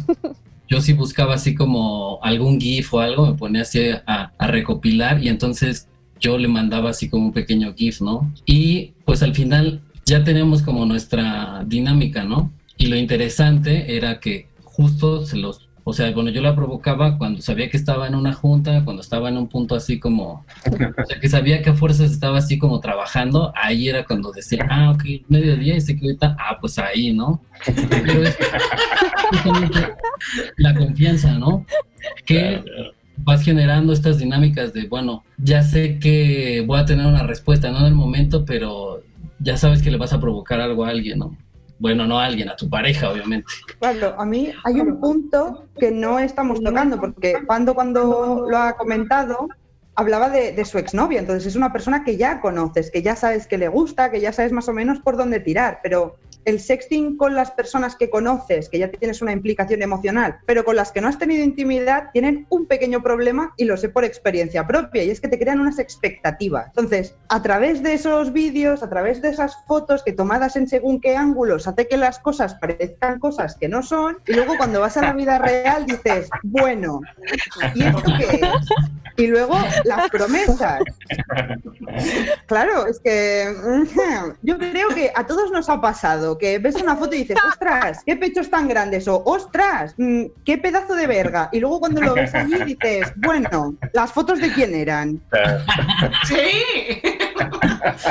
Yo 0.69 0.81
sí 0.81 0.95
buscaba 0.95 1.35
así 1.35 1.55
como 1.55 2.19
algún 2.23 2.59
GIF 2.61 2.95
o 2.95 3.01
algo, 3.01 3.27
me 3.27 3.35
ponía 3.35 3.63
así 3.63 3.91
a, 4.07 4.33
a 4.39 4.47
recopilar 4.47 5.23
y 5.23 5.29
entonces 5.29 5.89
yo 6.19 6.39
le 6.39 6.49
mandaba 6.49 6.91
así 6.91 7.11
como 7.11 7.27
un 7.27 7.33
pequeño 7.33 7.75
GIF, 7.75 8.01
¿no? 8.01 8.33
Y 8.47 8.93
pues 9.05 9.23
al 9.23 9.35
final 9.35 9.83
ya 10.07 10.25
tenemos 10.25 10.63
como 10.63 10.87
nuestra 10.87 11.65
dinámica, 11.67 12.25
¿no? 12.25 12.53
Y 12.79 12.87
lo 12.87 12.97
interesante 12.97 13.97
era 13.97 14.19
que 14.19 14.49
justo 14.65 15.27
se 15.27 15.37
los 15.37 15.69
o 15.85 15.93
sea, 15.93 16.13
bueno, 16.13 16.31
yo 16.31 16.41
la 16.43 16.55
provocaba 16.55 17.19
cuando 17.19 17.43
sabía 17.43 17.69
que 17.69 17.77
estaba 17.77 18.07
en 18.07 18.15
una 18.15 18.33
junta, 18.33 18.85
cuando 18.85 19.03
estaba 19.03 19.29
en 19.29 19.37
un 19.37 19.49
punto 19.49 19.75
así 19.75 19.99
como, 19.99 20.45
o 20.65 21.07
sea, 21.07 21.19
que 21.21 21.29
sabía 21.29 21.61
que 21.61 21.71
a 21.71 21.75
fuerzas 21.75 22.13
estaba 22.13 22.39
así 22.39 22.57
como 22.59 22.79
trabajando, 22.81 23.53
ahí 23.57 23.89
era 23.89 24.05
cuando 24.05 24.31
decía, 24.31 24.65
ah, 24.71 24.93
ok, 24.93 25.05
mediodía 25.29 25.77
y 25.77 25.81
se 25.81 25.97
que 25.97 26.07
ahorita, 26.07 26.37
ah, 26.39 26.59
pues 26.61 26.79
ahí, 26.79 27.13
¿no? 27.13 27.43
Pero 27.91 28.23
es 28.23 28.37
justamente 29.31 29.81
la 30.57 30.75
confianza, 30.75 31.33
¿no? 31.39 31.67
Que 32.25 32.63
vas 33.17 33.43
generando 33.43 33.93
estas 33.93 34.19
dinámicas 34.19 34.73
de, 34.73 34.87
bueno, 34.87 35.25
ya 35.39 35.63
sé 35.63 35.99
que 35.99 36.63
voy 36.67 36.79
a 36.79 36.85
tener 36.85 37.07
una 37.07 37.25
respuesta, 37.25 37.71
no 37.73 37.81
en 37.81 37.87
el 37.87 37.95
momento, 37.95 38.45
pero 38.45 39.03
ya 39.41 39.57
sabes 39.57 39.83
que 39.83 39.91
le 39.91 39.99
vas 39.99 40.13
a 40.13 40.21
provocar 40.21 40.61
algo 40.61 40.85
a 40.85 40.91
alguien, 40.91 41.19
¿no? 41.19 41.37
Bueno, 41.83 42.07
no 42.07 42.21
a 42.21 42.27
alguien, 42.27 42.49
a 42.49 42.55
tu 42.55 42.71
pareja, 42.71 43.11
obviamente. 43.11 43.45
A 44.17 44.25
mí 44.25 44.53
hay 44.63 44.81
un 44.81 45.01
punto 45.01 45.67
que 45.77 45.91
no 45.91 46.21
estamos 46.21 46.63
tocando, 46.63 47.01
porque 47.01 47.35
cuando, 47.45 47.75
cuando 47.75 48.47
lo 48.49 48.57
ha 48.57 48.77
comentado, 48.77 49.49
hablaba 49.97 50.31
de, 50.31 50.53
de, 50.53 50.65
su 50.65 50.79
exnovia, 50.79 51.19
entonces 51.19 51.45
es 51.45 51.57
una 51.57 51.73
persona 51.73 52.05
que 52.05 52.17
ya 52.17 52.41
conoces, 52.41 52.89
que 52.93 53.03
ya 53.03 53.17
sabes 53.17 53.49
que 53.49 53.59
le 53.59 53.67
gusta, 53.67 54.13
que 54.13 54.21
ya 54.21 54.33
sabes 54.33 54.53
más 54.53 54.69
o 54.69 54.73
menos 54.73 55.01
por 55.01 55.17
dónde 55.17 55.41
tirar, 55.41 55.81
pero 55.83 56.19
el 56.45 56.61
sexting 56.61 57.17
con 57.17 57.35
las 57.35 57.51
personas 57.51 57.97
que 57.97 58.11
conoces, 58.11 58.69
que 58.69 58.79
ya 58.79 58.91
tienes 58.91 59.23
una 59.23 59.33
implicación 59.33 59.83
emocional, 59.83 60.39
pero 60.47 60.65
con 60.65 60.77
las 60.77 60.93
que 60.93 61.01
no 61.01 61.09
has 61.09 61.19
tenido 61.19 61.45
intimidad, 61.45 62.11
tienen 62.13 62.47
un 62.49 62.67
pequeño 62.67 63.03
problema 63.03 63.55
y 63.57 63.65
lo 63.65 63.77
sé 63.77 63.89
por 63.89 64.05
experiencia 64.05 64.67
propia, 64.67 65.05
y 65.05 65.11
es 65.11 65.21
que 65.21 65.29
te 65.29 65.39
crean 65.39 65.61
unas 65.61 65.79
expectativas. 65.79 66.67
Entonces, 66.69 67.17
a 67.29 67.43
través 67.43 67.83
de 67.83 67.95
esos 67.95 68.33
vídeos, 68.33 68.83
a 68.83 68.91
través 68.91 69.23
de 69.23 69.29
esas 69.31 69.57
fotos 69.67 70.03
que 70.03 70.13
tomadas 70.13 70.57
en 70.57 70.69
según 70.69 71.01
qué 71.01 71.17
ángulos, 71.17 71.67
hace 71.67 71.89
que 71.89 71.97
las 71.97 72.19
cosas 72.19 72.55
parezcan 72.55 73.19
cosas 73.19 73.57
que 73.57 73.69
no 73.69 73.83
son, 73.83 74.19
y 74.27 74.33
luego 74.35 74.57
cuando 74.57 74.81
vas 74.81 74.97
a 74.97 75.03
la 75.03 75.13
vida 75.13 75.39
real 75.39 75.87
dices, 75.87 76.29
bueno, 76.43 77.01
¿y 77.75 77.83
esto 77.83 78.03
qué 78.19 78.37
es? 78.37 78.43
Y 79.17 79.27
luego 79.27 79.57
las 79.85 80.11
promesas. 80.11 80.83
Claro, 82.47 82.87
es 82.87 82.99
que 83.01 83.55
yo 84.43 84.59
creo 84.59 84.89
que 84.89 85.13
a 85.15 85.27
todos 85.27 85.51
nos 85.51 85.69
ha 85.69 85.81
pasado 85.81 86.32
que 86.39 86.59
ves 86.59 86.77
una 86.77 86.97
foto 86.97 87.15
y 87.15 87.19
dices, 87.19 87.37
ostras, 87.49 88.03
qué 88.05 88.17
pechos 88.17 88.51
tan 88.51 88.69
grandes, 88.69 89.09
o 89.09 89.23
ostras, 89.25 89.95
qué 90.45 90.59
pedazo 90.59 90.95
de 90.95 91.07
verga. 91.07 91.49
Y 91.53 91.61
luego 91.61 91.81
cuando 91.81 92.01
lo 92.01 92.15
ves 92.15 92.35
allí 92.35 92.63
dices, 92.65 93.13
bueno, 93.17 93.75
las 93.93 94.13
fotos 94.13 94.41
de 94.41 94.53
quién 94.53 94.75
eran. 94.75 95.21
Sí. 96.27 97.03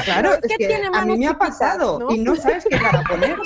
Claro, 0.03 0.31
es 0.41 0.57
que 0.57 0.81
a 0.93 1.05
mí 1.05 1.17
me 1.17 1.27
ha 1.27 1.37
pasado 1.37 1.99
¿no? 1.99 2.11
y 2.11 2.19
no 2.19 2.35
sabes 2.35 2.65
qué 2.69 2.77
cara 2.77 3.03
poner. 3.07 3.37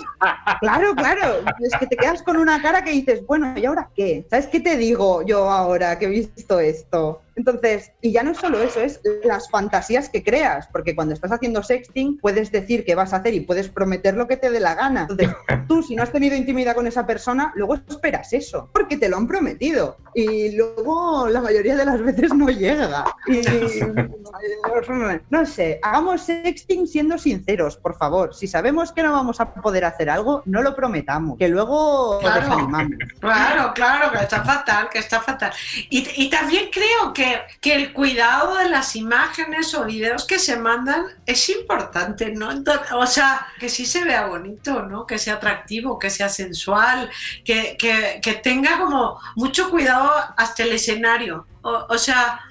Claro, 0.59 0.95
claro, 0.95 1.41
es 1.59 1.77
que 1.79 1.87
te 1.87 1.95
quedas 1.95 2.23
con 2.23 2.37
una 2.37 2.61
cara 2.61 2.83
que 2.83 2.91
dices, 2.91 3.25
bueno, 3.25 3.53
¿y 3.57 3.65
ahora 3.65 3.89
qué? 3.95 4.25
¿Sabes 4.29 4.47
qué 4.47 4.59
te 4.59 4.77
digo 4.77 5.23
yo 5.23 5.49
ahora 5.49 5.99
que 5.99 6.05
he 6.05 6.09
visto 6.09 6.59
esto? 6.59 7.21
Entonces, 7.35 7.91
y 8.01 8.11
ya 8.11 8.23
no 8.23 8.31
es 8.31 8.37
solo 8.37 8.61
eso, 8.61 8.79
es 8.79 9.01
las 9.23 9.49
fantasías 9.49 10.09
que 10.09 10.23
creas, 10.23 10.67
porque 10.67 10.95
cuando 10.95 11.13
estás 11.13 11.31
haciendo 11.31 11.63
sexting 11.63 12.17
puedes 12.19 12.51
decir 12.51 12.85
qué 12.85 12.95
vas 12.95 13.13
a 13.13 13.17
hacer 13.17 13.33
y 13.33 13.41
puedes 13.41 13.69
prometer 13.69 14.15
lo 14.15 14.27
que 14.27 14.37
te 14.37 14.49
dé 14.49 14.59
la 14.59 14.75
gana. 14.75 15.01
Entonces, 15.09 15.29
tú 15.67 15.83
si 15.83 15.95
no 15.95 16.03
has 16.03 16.11
tenido 16.11 16.35
intimidad 16.35 16.75
con 16.75 16.87
esa 16.87 17.05
persona, 17.05 17.51
luego 17.55 17.75
esperas 17.75 18.31
eso, 18.33 18.69
porque 18.73 18.97
te 18.97 19.09
lo 19.09 19.17
han 19.17 19.27
prometido. 19.27 19.97
Y 20.13 20.55
luego 20.55 21.27
la 21.27 21.41
mayoría 21.41 21.75
de 21.75 21.85
las 21.85 22.01
veces 22.01 22.33
no 22.33 22.47
llega. 22.47 23.03
Y, 23.27 23.41
no 25.29 25.45
sé, 25.45 25.79
hagamos 25.83 26.21
sexting 26.21 26.87
siendo 26.87 27.17
sinceros, 27.17 27.75
por 27.75 27.97
favor. 27.97 28.33
Si 28.33 28.47
sabemos 28.47 28.93
que 28.93 29.03
no 29.03 29.11
vamos 29.11 29.41
a 29.41 29.53
poder 29.53 29.83
hacer 29.83 30.09
algo, 30.09 30.41
no 30.45 30.61
lo 30.61 30.75
prometamos, 30.75 31.37
que 31.37 31.49
luego 31.49 32.19
claro, 32.19 32.41
desanimamos. 32.41 32.91
Claro, 33.19 33.73
claro, 33.73 34.11
que 34.11 34.23
está 34.23 34.43
fatal, 34.43 34.89
que 34.89 34.99
está 34.99 35.19
fatal. 35.19 35.51
Y, 35.89 36.07
y 36.15 36.29
también 36.29 36.69
creo 36.71 37.13
que 37.13 37.24
que, 37.61 37.75
el 37.75 37.93
cuidado 37.93 38.55
de 38.57 38.69
las 38.69 38.95
imágenes 38.95 39.73
o 39.73 39.85
videos 39.85 40.25
que 40.25 40.39
se 40.39 40.57
mandan 40.57 41.05
es 41.25 41.49
importante, 41.49 42.31
¿no? 42.31 42.51
Entonces, 42.51 42.87
o 42.93 43.05
sea, 43.07 43.47
que 43.59 43.69
sí 43.69 43.85
se 43.85 44.03
vea 44.03 44.27
bonito, 44.27 44.83
¿no? 44.83 45.05
Que 45.05 45.17
sea 45.17 45.35
atractivo, 45.35 45.99
que 45.99 46.09
sea 46.09 46.29
sensual, 46.29 47.09
que, 47.43 47.75
que, 47.77 48.19
que 48.21 48.33
tenga 48.33 48.79
como 48.79 49.19
mucho 49.35 49.69
cuidado 49.69 50.11
hasta 50.37 50.63
el 50.63 50.71
escenario. 50.71 51.47
o, 51.61 51.85
o 51.89 51.97
sea, 51.97 52.41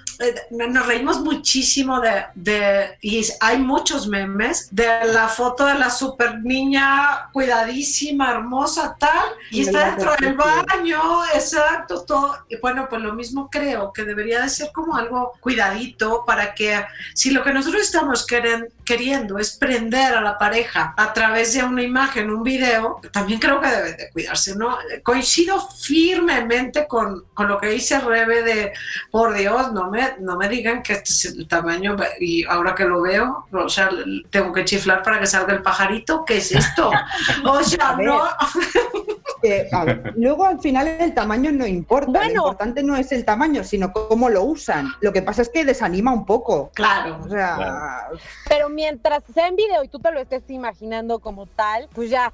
nos 0.51 0.87
reímos 0.87 1.21
muchísimo 1.21 2.01
de, 2.01 2.25
de, 2.35 2.99
y 3.01 3.25
hay 3.41 3.59
muchos 3.59 4.07
memes 4.07 4.69
de 4.71 4.87
la 5.13 5.29
foto 5.29 5.67
de 5.67 5.75
la 5.75 5.91
super 5.91 6.41
niña 6.43 7.29
cuidadísima, 7.33 8.31
hermosa, 8.31 8.97
tal, 8.99 9.29
y, 9.51 9.59
y 9.59 9.61
está 9.63 9.91
dentro 9.91 10.15
del 10.19 10.35
baño, 10.35 11.25
exacto, 11.35 12.05
todo. 12.05 12.39
Y 12.49 12.57
bueno, 12.57 12.87
pues 12.89 13.03
lo 13.03 13.15
mismo 13.15 13.49
creo 13.51 13.93
que 13.93 14.05
debería 14.05 14.41
de 14.41 14.49
ser 14.49 14.71
como 14.73 14.97
algo 14.97 15.33
cuidadito 15.41 16.25
para 16.27 16.55
que 16.55 16.85
si 17.15 17.31
lo 17.31 17.43
que 17.43 17.53
nosotros 17.53 17.83
estamos 17.83 18.27
queren, 18.27 18.69
queriendo 18.85 19.39
es 19.39 19.57
prender 19.57 20.15
a 20.15 20.21
la 20.21 20.39
pareja 20.39 20.95
a 20.97 21.13
través 21.13 21.55
de 21.55 21.65
una 21.65 21.83
imagen, 21.83 22.31
un 22.31 22.43
video, 22.43 23.01
también 23.13 23.39
creo 23.39 23.61
que 23.61 23.69
deben 23.69 23.97
de 23.97 24.11
cuidarse, 24.11 24.55
¿no? 24.57 24.79
Coincido 25.03 25.61
firmemente 25.69 26.87
con, 26.87 27.25
con 27.35 27.49
lo 27.49 27.59
que 27.59 27.69
dice 27.69 28.01
Rebe 28.01 28.43
de, 28.43 28.73
por 29.11 29.35
Dios, 29.35 29.73
no 29.73 29.91
me, 29.91 30.17
no 30.21 30.37
me 30.37 30.49
digan 30.49 30.83
que 30.83 30.95
este 30.95 31.11
es 31.13 31.25
el 31.37 31.49
tamaño, 31.49 31.97
y 32.21 32.45
ahora 32.45 32.75
que 32.75 32.85
lo 32.85 33.03
veo, 33.03 33.47
o 33.53 33.69
sea, 33.69 33.91
tengo 34.31 34.53
que 34.53 34.65
chiflar 34.65 35.03
para 35.03 35.19
que 35.19 35.27
salga 35.27 35.55
el 35.55 35.63
pajarito, 35.63 36.25
¿qué 36.25 36.39
es 36.39 36.53
esto? 36.53 36.91
O 37.45 37.63
sea, 37.63 37.97
no... 37.99 38.23
luego 40.17 40.45
al 40.45 40.61
final 40.61 40.89
el 40.89 41.15
tamaño 41.15 41.53
no 41.53 41.67
importa, 41.67 42.25
lo 42.29 42.31
importante 42.31 42.83
no 42.83 42.97
es 42.97 43.13
el 43.13 43.25
tamaño, 43.25 43.65
sino 43.65 43.93
cómo 43.93 44.29
lo 44.29 44.45
usan. 44.45 44.89
Lo 45.01 45.13
que 45.13 45.23
pasa 45.23 45.43
es 45.43 45.49
que 45.49 45.65
desanima 45.65 46.13
un 46.13 46.25
poco. 46.25 46.71
Claro. 46.75 47.21
O 47.25 47.29
sea, 47.29 48.09
pero 48.49 48.69
mientras 48.69 49.23
sea 49.33 49.49
en 49.49 49.57
video 49.57 49.83
y 49.85 49.89
tú 49.89 49.99
te 49.99 50.11
lo 50.13 50.21
estés 50.21 50.43
imaginando 50.49 51.19
como 51.19 51.47
tal, 51.47 51.89
pues 51.95 52.11
ya 52.11 52.33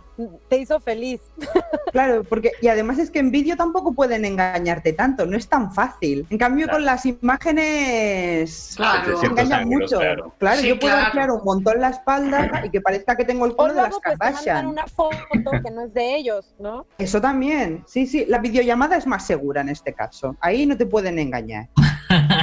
te 0.49 0.59
hizo 0.59 0.81
feliz. 0.81 1.21
Claro, 1.93 2.23
porque 2.23 2.53
y 2.63 2.69
además 2.69 2.99
es 3.01 3.11
que 3.11 3.19
en 3.19 3.33
vídeo 3.33 3.57
tampoco 3.57 3.93
pueden 3.93 4.25
engañarte 4.25 4.93
tanto, 4.93 5.27
no 5.27 5.37
es 5.37 5.49
tan 5.49 5.73
fácil. 5.75 6.25
En 6.31 6.39
cambio 6.39 6.69
con 6.69 6.85
las 6.85 7.05
imágenes 7.05 8.75
claro. 8.77 9.21
engañan 9.21 9.69
mucho. 9.69 9.99
Claro, 10.39 10.61
yo 10.61 10.79
puedo 10.79 10.97
claro. 11.11 11.35
un 11.37 11.45
montón 11.45 11.81
la 11.81 11.91
espalda 11.91 12.63
y 12.65 12.71
que 12.71 12.81
parezca 12.81 13.17
que 13.17 13.25
tengo 13.25 13.45
el 13.47 13.57
culo 13.57 13.75
de 13.75 13.83
las 13.83 13.91
pues, 13.91 14.17
Kardashian. 14.19 14.67
una 14.69 14.87
foto 14.87 15.19
que 15.65 15.71
no 15.71 15.83
es 15.83 15.95
de 15.95 16.17
ellos, 16.17 16.55
¿no? 16.61 16.87
Eso 17.01 17.21
también. 17.21 17.83
Sí, 17.87 18.07
sí, 18.07 18.27
la 18.29 18.39
videollamada 18.39 18.97
es 18.97 19.07
más 19.07 19.27
segura 19.27 19.63
en 19.63 19.71
este 19.71 19.95
caso. 19.95 20.37
Ahí 20.41 20.67
no 20.67 20.77
te 20.77 20.85
pueden 20.85 21.19
engañar. 21.19 21.69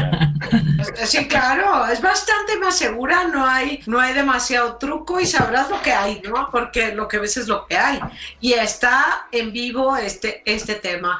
Sí, 1.05 1.27
claro, 1.27 1.85
es 1.87 2.01
bastante 2.01 2.57
más 2.57 2.77
segura, 2.77 3.25
no 3.25 3.45
hay, 3.45 3.81
no 3.85 3.99
hay 3.99 4.13
demasiado 4.13 4.77
truco 4.77 5.19
y 5.19 5.25
sabrás 5.25 5.69
lo 5.69 5.81
que 5.81 5.91
hay, 5.91 6.21
¿no? 6.21 6.49
Porque 6.51 6.93
lo 6.93 7.07
que 7.07 7.19
ves 7.19 7.37
es 7.37 7.47
lo 7.47 7.65
que 7.65 7.77
hay. 7.77 7.99
Y 8.39 8.53
está 8.53 9.27
en 9.31 9.51
vivo 9.51 9.95
este, 9.95 10.41
este 10.45 10.75
tema. 10.75 11.19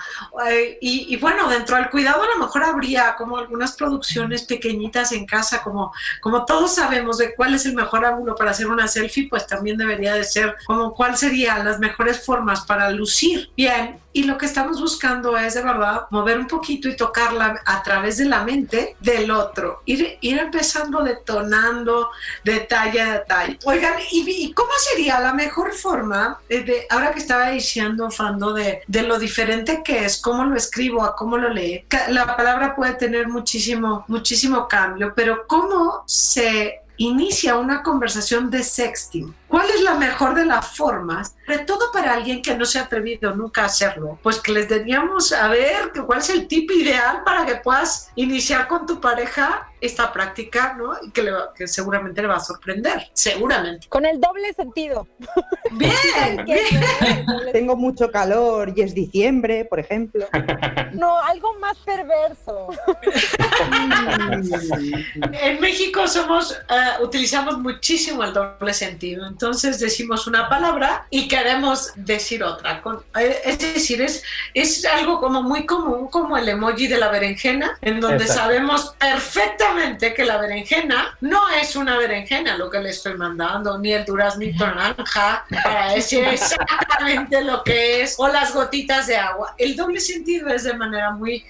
Eh, 0.50 0.78
y, 0.82 1.16
bueno, 1.18 1.50
dentro 1.50 1.76
del 1.76 1.90
cuidado 1.90 2.24
a 2.24 2.28
lo 2.28 2.46
mejor 2.46 2.64
habría 2.64 3.16
como 3.16 3.38
algunas 3.38 3.76
producciones 3.76 4.44
pequeñitas 4.44 5.12
en 5.12 5.26
casa, 5.26 5.62
como, 5.62 5.94
como 6.22 6.46
todos 6.46 6.76
sabemos 6.76 7.18
de 7.18 7.36
cuál 7.36 7.54
es 7.54 7.66
el 7.66 7.74
mejor 7.74 8.06
ángulo 8.06 8.36
para 8.36 8.52
hacer 8.52 8.68
una 8.68 8.88
selfie, 8.88 9.28
pues 9.30 9.48
también 9.48 9.78
debería 9.78 10.14
de 10.14 10.24
ser 10.24 10.56
como 10.66 10.94
cuál 10.94 11.18
serían 11.18 11.66
las 11.66 11.80
mejores 11.80 12.26
formas 12.26 12.62
para 12.62 12.90
lucir 12.90 13.52
bien 13.56 14.00
y 14.18 14.24
lo 14.24 14.36
que 14.40 14.48
estamos 14.48 14.82
buscando 14.82 15.38
es 15.38 15.54
de 15.54 15.62
verdad 15.62 16.08
mover 16.10 16.40
un 16.40 16.48
poquito 16.48 16.90
y 16.90 16.96
tocarla 16.96 17.62
a 17.64 17.84
través 17.84 18.18
de 18.18 18.26
la 18.26 18.44
mente 18.44 18.77
del 19.00 19.32
otro, 19.32 19.82
ir, 19.86 20.18
ir 20.22 20.38
empezando 20.38 21.04
detonando 21.04 22.10
detalle 22.44 23.02
a 23.02 23.14
detalle. 23.20 23.60
Oigan, 23.66 23.94
¿y, 24.12 24.54
cómo 24.54 24.70
sería 24.78 25.20
la 25.20 25.34
mejor 25.34 25.74
forma, 25.74 26.40
de, 26.50 26.86
ahora 26.90 27.12
que 27.12 27.20
estaba 27.20 27.50
diciendo 27.50 28.10
Fando, 28.10 28.54
de, 28.54 28.82
de 28.88 29.04
lo 29.04 29.20
diferente 29.20 29.82
que 29.84 30.06
es, 30.06 30.20
cómo 30.22 30.46
lo 30.46 30.56
escribo, 30.56 31.04
a 31.04 31.16
cómo 31.16 31.38
lo 31.38 31.50
lee? 31.50 31.86
La 32.10 32.36
palabra 32.36 32.76
puede 32.76 32.94
tener 32.94 33.28
muchísimo, 33.28 34.06
muchísimo 34.08 34.68
cambio, 34.68 35.14
pero 35.16 35.46
¿cómo 35.48 36.04
se 36.06 36.82
inicia 36.98 37.58
una 37.58 37.84
conversación 37.84 38.50
de 38.50 38.64
sexting. 38.64 39.34
¿Cuál 39.48 39.70
es 39.70 39.82
la 39.82 39.96
mejor 39.96 40.36
de 40.36 40.46
las 40.46 40.76
formas? 40.76 41.36
Sobre 41.48 41.64
todo 41.64 41.94
para 41.94 42.14
alguien 42.14 42.42
que 42.42 42.54
no 42.56 42.66
se 42.66 42.78
ha 42.78 42.84
atrevido 42.84 43.34
nunca 43.34 43.62
a 43.62 43.66
hacerlo. 43.68 44.20
Pues 44.22 44.42
que 44.42 44.52
les 44.52 44.68
deberíamos 44.68 45.32
a 45.32 45.48
ver 45.48 45.94
cuál 46.06 46.20
es 46.20 46.30
el 46.30 46.46
tip 46.46 46.70
ideal 46.72 47.24
para 47.24 47.46
que 47.46 47.56
puedas 47.56 48.12
iniciar 48.16 48.68
con 48.68 48.86
tu 48.86 49.00
pareja 49.00 49.72
esta 49.80 50.12
práctica, 50.12 50.76
¿no? 50.78 50.98
Y 51.02 51.12
que, 51.12 51.32
que 51.56 51.68
seguramente 51.68 52.22
le 52.22 52.28
va 52.28 52.36
a 52.36 52.42
sorprender. 52.42 53.10
Seguramente. 53.14 53.88
Con 53.88 54.06
el 54.06 54.20
doble 54.20 54.54
sentido. 54.54 55.08
Bien, 55.72 56.46
bien. 56.46 57.26
Tengo 57.52 57.76
mucho 57.76 58.10
calor 58.10 58.72
y 58.76 58.82
es 58.82 58.94
diciembre, 58.94 59.66
por 59.66 59.80
ejemplo. 59.80 60.26
No, 60.94 61.20
algo 61.20 61.54
más 61.60 61.78
perverso. 61.80 62.70
en 65.34 65.60
México 65.60 66.08
somos, 66.08 66.58
uh, 66.70 67.04
utilizamos 67.04 67.60
muchísimo 67.60 68.24
el 68.24 68.34
doble 68.34 68.74
sentido 68.74 69.28
entonces 69.28 69.80
decimos 69.80 70.28
una 70.28 70.50
palabra 70.50 71.08
y 71.10 71.28
queremos 71.38 71.92
decir 71.96 72.44
otra. 72.44 72.82
Eh, 73.20 73.42
es 73.46 73.60
decir, 73.60 74.02
es, 74.02 74.24
es 74.54 74.86
algo 74.86 75.20
como 75.20 75.44
muy 75.44 75.66
común, 75.66 76.08
como 76.08 76.38
el 76.38 76.50
emoji 76.50 76.88
de 76.88 76.98
la 76.98 77.10
berenjena, 77.10 77.78
en 77.82 78.00
donde 78.00 78.28
sabemos 78.28 78.96
perfectamente 78.98 80.14
que 80.14 80.26
la 80.26 80.38
berenjena 80.38 81.16
no 81.22 81.50
es 81.50 81.76
una 81.76 81.98
berenjena 81.98 82.58
lo 82.58 82.70
que 82.70 82.80
le 82.80 82.90
estoy 82.90 83.16
mandando, 83.16 83.78
ni 83.78 83.94
el 83.94 84.04
duraznito 84.06 84.66
naranja, 84.66 85.46
para 85.64 85.94
decir 85.94 86.24
exactamente 86.26 87.44
lo 87.44 87.64
que 87.64 88.02
es, 88.02 88.16
o 88.18 88.28
las 88.28 88.54
gotitas 88.54 89.08
de 89.08 89.18
agua. 89.18 89.54
El 89.58 89.76
doble 89.76 90.00
sentido 90.00 90.50
es 90.50 90.64
de 90.64 90.74
manera 90.74 91.12
muy, 91.12 91.46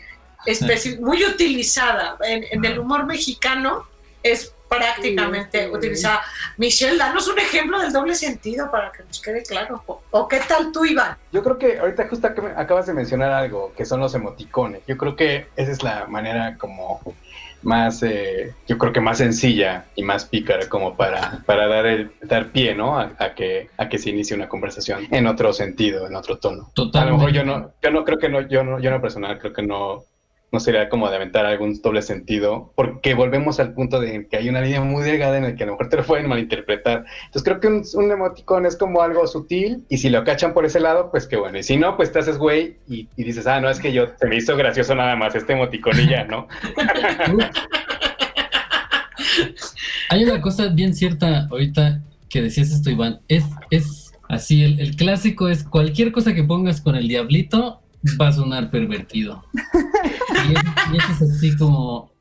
muy 1.00 1.26
utilizada 1.26 2.18
en, 2.22 2.46
en 2.52 2.66
el 2.66 2.80
humor 2.80 3.06
mexicano. 3.06 3.88
Es 4.22 4.54
prácticamente 4.68 5.70
utilizada. 5.70 6.22
Michelle, 6.58 6.98
danos 6.98 7.28
un 7.28 7.40
ejemplo 7.40 7.80
del 7.80 7.92
doble 7.92 8.16
sentido 8.16 8.70
para 8.72 8.92
que 8.92 9.04
nos 9.04 9.22
quede 9.22 9.44
claro. 9.44 9.84
¿O, 10.12 10.28
qué 10.28 10.40
tal 10.48 10.72
tú, 10.72 10.86
Iván? 10.86 11.18
Yo 11.32 11.44
creo 11.44 11.58
que 11.58 11.80
ahorita 11.80 12.08
justo 12.08 12.28
acabas 12.56 12.86
de 12.88 12.94
mencionar 12.94 13.32
algo, 13.32 13.74
que 13.76 13.86
son 13.86 14.00
los 14.00 14.14
emoticones. 14.16 14.82
Yo 14.88 14.98
creo 14.98 15.16
que 15.16 15.48
esa 15.56 15.72
es 15.72 15.84
la 15.84 16.08
manera 16.08 16.58
como 16.58 17.02
más, 17.64 18.04
eh, 18.04 18.54
yo 18.68 18.78
creo 18.78 18.94
que 18.94 19.02
más 19.02 19.18
sencilla 19.18 19.86
y 19.96 20.04
más 20.04 20.26
pícara 20.26 20.70
como 20.70 20.96
para, 20.96 21.44
para 21.46 21.68
dar, 21.68 21.86
el, 21.86 22.12
dar 22.22 22.52
pie, 22.52 22.76
¿no? 22.76 23.00
A, 23.00 23.34
que, 23.36 23.70
a 23.78 23.90
que 23.90 23.98
se 23.98 24.10
inicie 24.10 24.36
una 24.36 24.48
conversación 24.48 25.08
en 25.12 25.28
otro 25.28 25.54
sentido, 25.54 26.08
en 26.08 26.16
otro 26.16 26.38
tono. 26.38 26.72
A 26.94 27.06
lo 27.06 27.18
mejor 27.18 27.32
yo 27.32 27.44
no, 27.44 27.72
yo 27.82 27.92
no 27.92 28.04
creo 28.04 28.20
que 28.20 28.30
no, 28.30 28.42
yo 28.42 28.64
no, 28.64 28.80
yo 28.80 28.92
no 28.92 29.02
personal 29.02 29.40
creo 29.40 29.54
que 29.54 29.64
no 29.64 30.06
no 30.52 30.60
sería 30.62 30.88
como 30.88 31.10
de 31.10 31.16
aventar 31.18 31.46
algún 31.46 31.82
doble 31.82 32.02
sentido, 32.02 32.72
porque 32.76 33.14
volvemos 33.14 33.60
al 33.60 33.74
punto 33.74 34.00
de 34.00 34.28
que 34.28 34.38
hay 34.38 34.48
una 34.48 34.62
línea 34.62 34.80
muy 34.82 35.04
delgada 35.04 35.38
en 35.38 35.44
la 35.44 35.56
que 35.56 35.64
a 35.64 35.66
lo 35.66 35.74
mejor 35.74 35.90
te 35.90 35.98
lo 35.98 36.04
pueden 36.06 36.30
malinterpretar. 36.30 37.04
Entonces 37.26 37.44
creo 37.44 37.60
que 37.60 37.68
un, 37.68 37.84
un 37.96 38.12
emoticón 38.12 38.66
es 38.66 38.78
como 38.78 39.02
algo 39.02 39.28
sutil 39.28 39.84
y 39.90 39.98
si 39.98 40.10
lo 40.10 40.24
cachan 40.24 40.54
por 40.54 40.66
ese 40.66 40.80
lado, 40.80 41.12
pues 41.12 41.28
qué 41.28 41.36
bueno. 41.36 41.58
Y 41.58 41.64
si 41.64 41.76
no, 41.76 41.98
pues 41.98 42.14
te 42.14 42.20
haces 42.20 42.38
güey 42.38 42.78
y, 42.88 43.10
dices, 43.18 43.46
ah, 43.46 43.60
no, 43.60 43.70
es 43.70 43.80
que 43.80 43.92
yo 43.92 44.06
se 44.18 44.28
me 44.28 44.38
hizo 44.38 44.56
gracioso 44.56 44.96
nada 44.96 45.18
más 45.18 45.36
este 45.36 45.52
emoticón 45.54 46.00
y 46.00 46.08
ya, 46.08 46.24
¿no? 46.24 46.48
hay 50.10 50.24
una 50.24 50.40
cosa 50.40 50.68
bien 50.68 50.94
cierta 50.94 51.48
ahorita 51.52 52.02
que 52.30 52.42
decías 52.42 52.72
esto, 52.72 52.90
Iván, 52.90 53.20
es, 53.28 53.44
es 53.70 54.14
así, 54.30 54.64
el, 54.64 54.80
el 54.80 54.96
clásico 54.96 55.50
es 55.50 55.66
cualquier 55.66 56.14
cosa 56.14 56.34
que 56.34 56.44
pongas 56.44 56.80
con 56.80 56.96
el 56.96 57.08
diablito 57.08 57.82
va 58.20 58.30
a 58.30 58.34
sonar 58.34 58.70
pervertido. 58.70 59.44
Y, 60.50 60.98
eso, 60.98 61.26
es 61.26 61.32
así 61.32 61.58
como... 61.58 62.12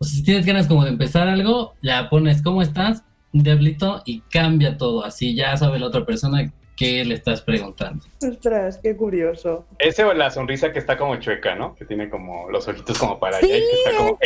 si 0.00 0.22
tienes 0.22 0.46
ganas 0.46 0.66
como 0.66 0.84
de 0.84 0.90
empezar 0.90 1.28
algo, 1.28 1.74
ya 1.82 2.08
pones 2.08 2.42
¿cómo 2.42 2.62
estás? 2.62 3.04
Diablito 3.32 4.02
y 4.04 4.20
cambia 4.30 4.76
todo. 4.76 5.04
Así 5.04 5.34
ya 5.34 5.56
sabe 5.56 5.78
la 5.78 5.86
otra 5.86 6.04
persona 6.04 6.52
qué 6.82 7.04
le 7.04 7.14
estás 7.14 7.42
preguntando. 7.42 8.04
Ostras, 8.28 8.80
qué 8.82 8.96
curioso. 8.96 9.66
Ese 9.78 10.04
o 10.04 10.12
la 10.12 10.30
sonrisa 10.30 10.72
que 10.72 10.80
está 10.80 10.98
como 10.98 11.16
chueca, 11.16 11.54
¿no? 11.54 11.74
Que 11.76 11.84
tiene 11.84 12.10
como 12.10 12.50
los 12.50 12.66
ojitos 12.66 12.98
como 12.98 13.18
para 13.20 13.36
allá 13.36 13.56
y 13.56 13.60
que 13.60 13.72
está 13.84 13.96
como... 13.96 14.18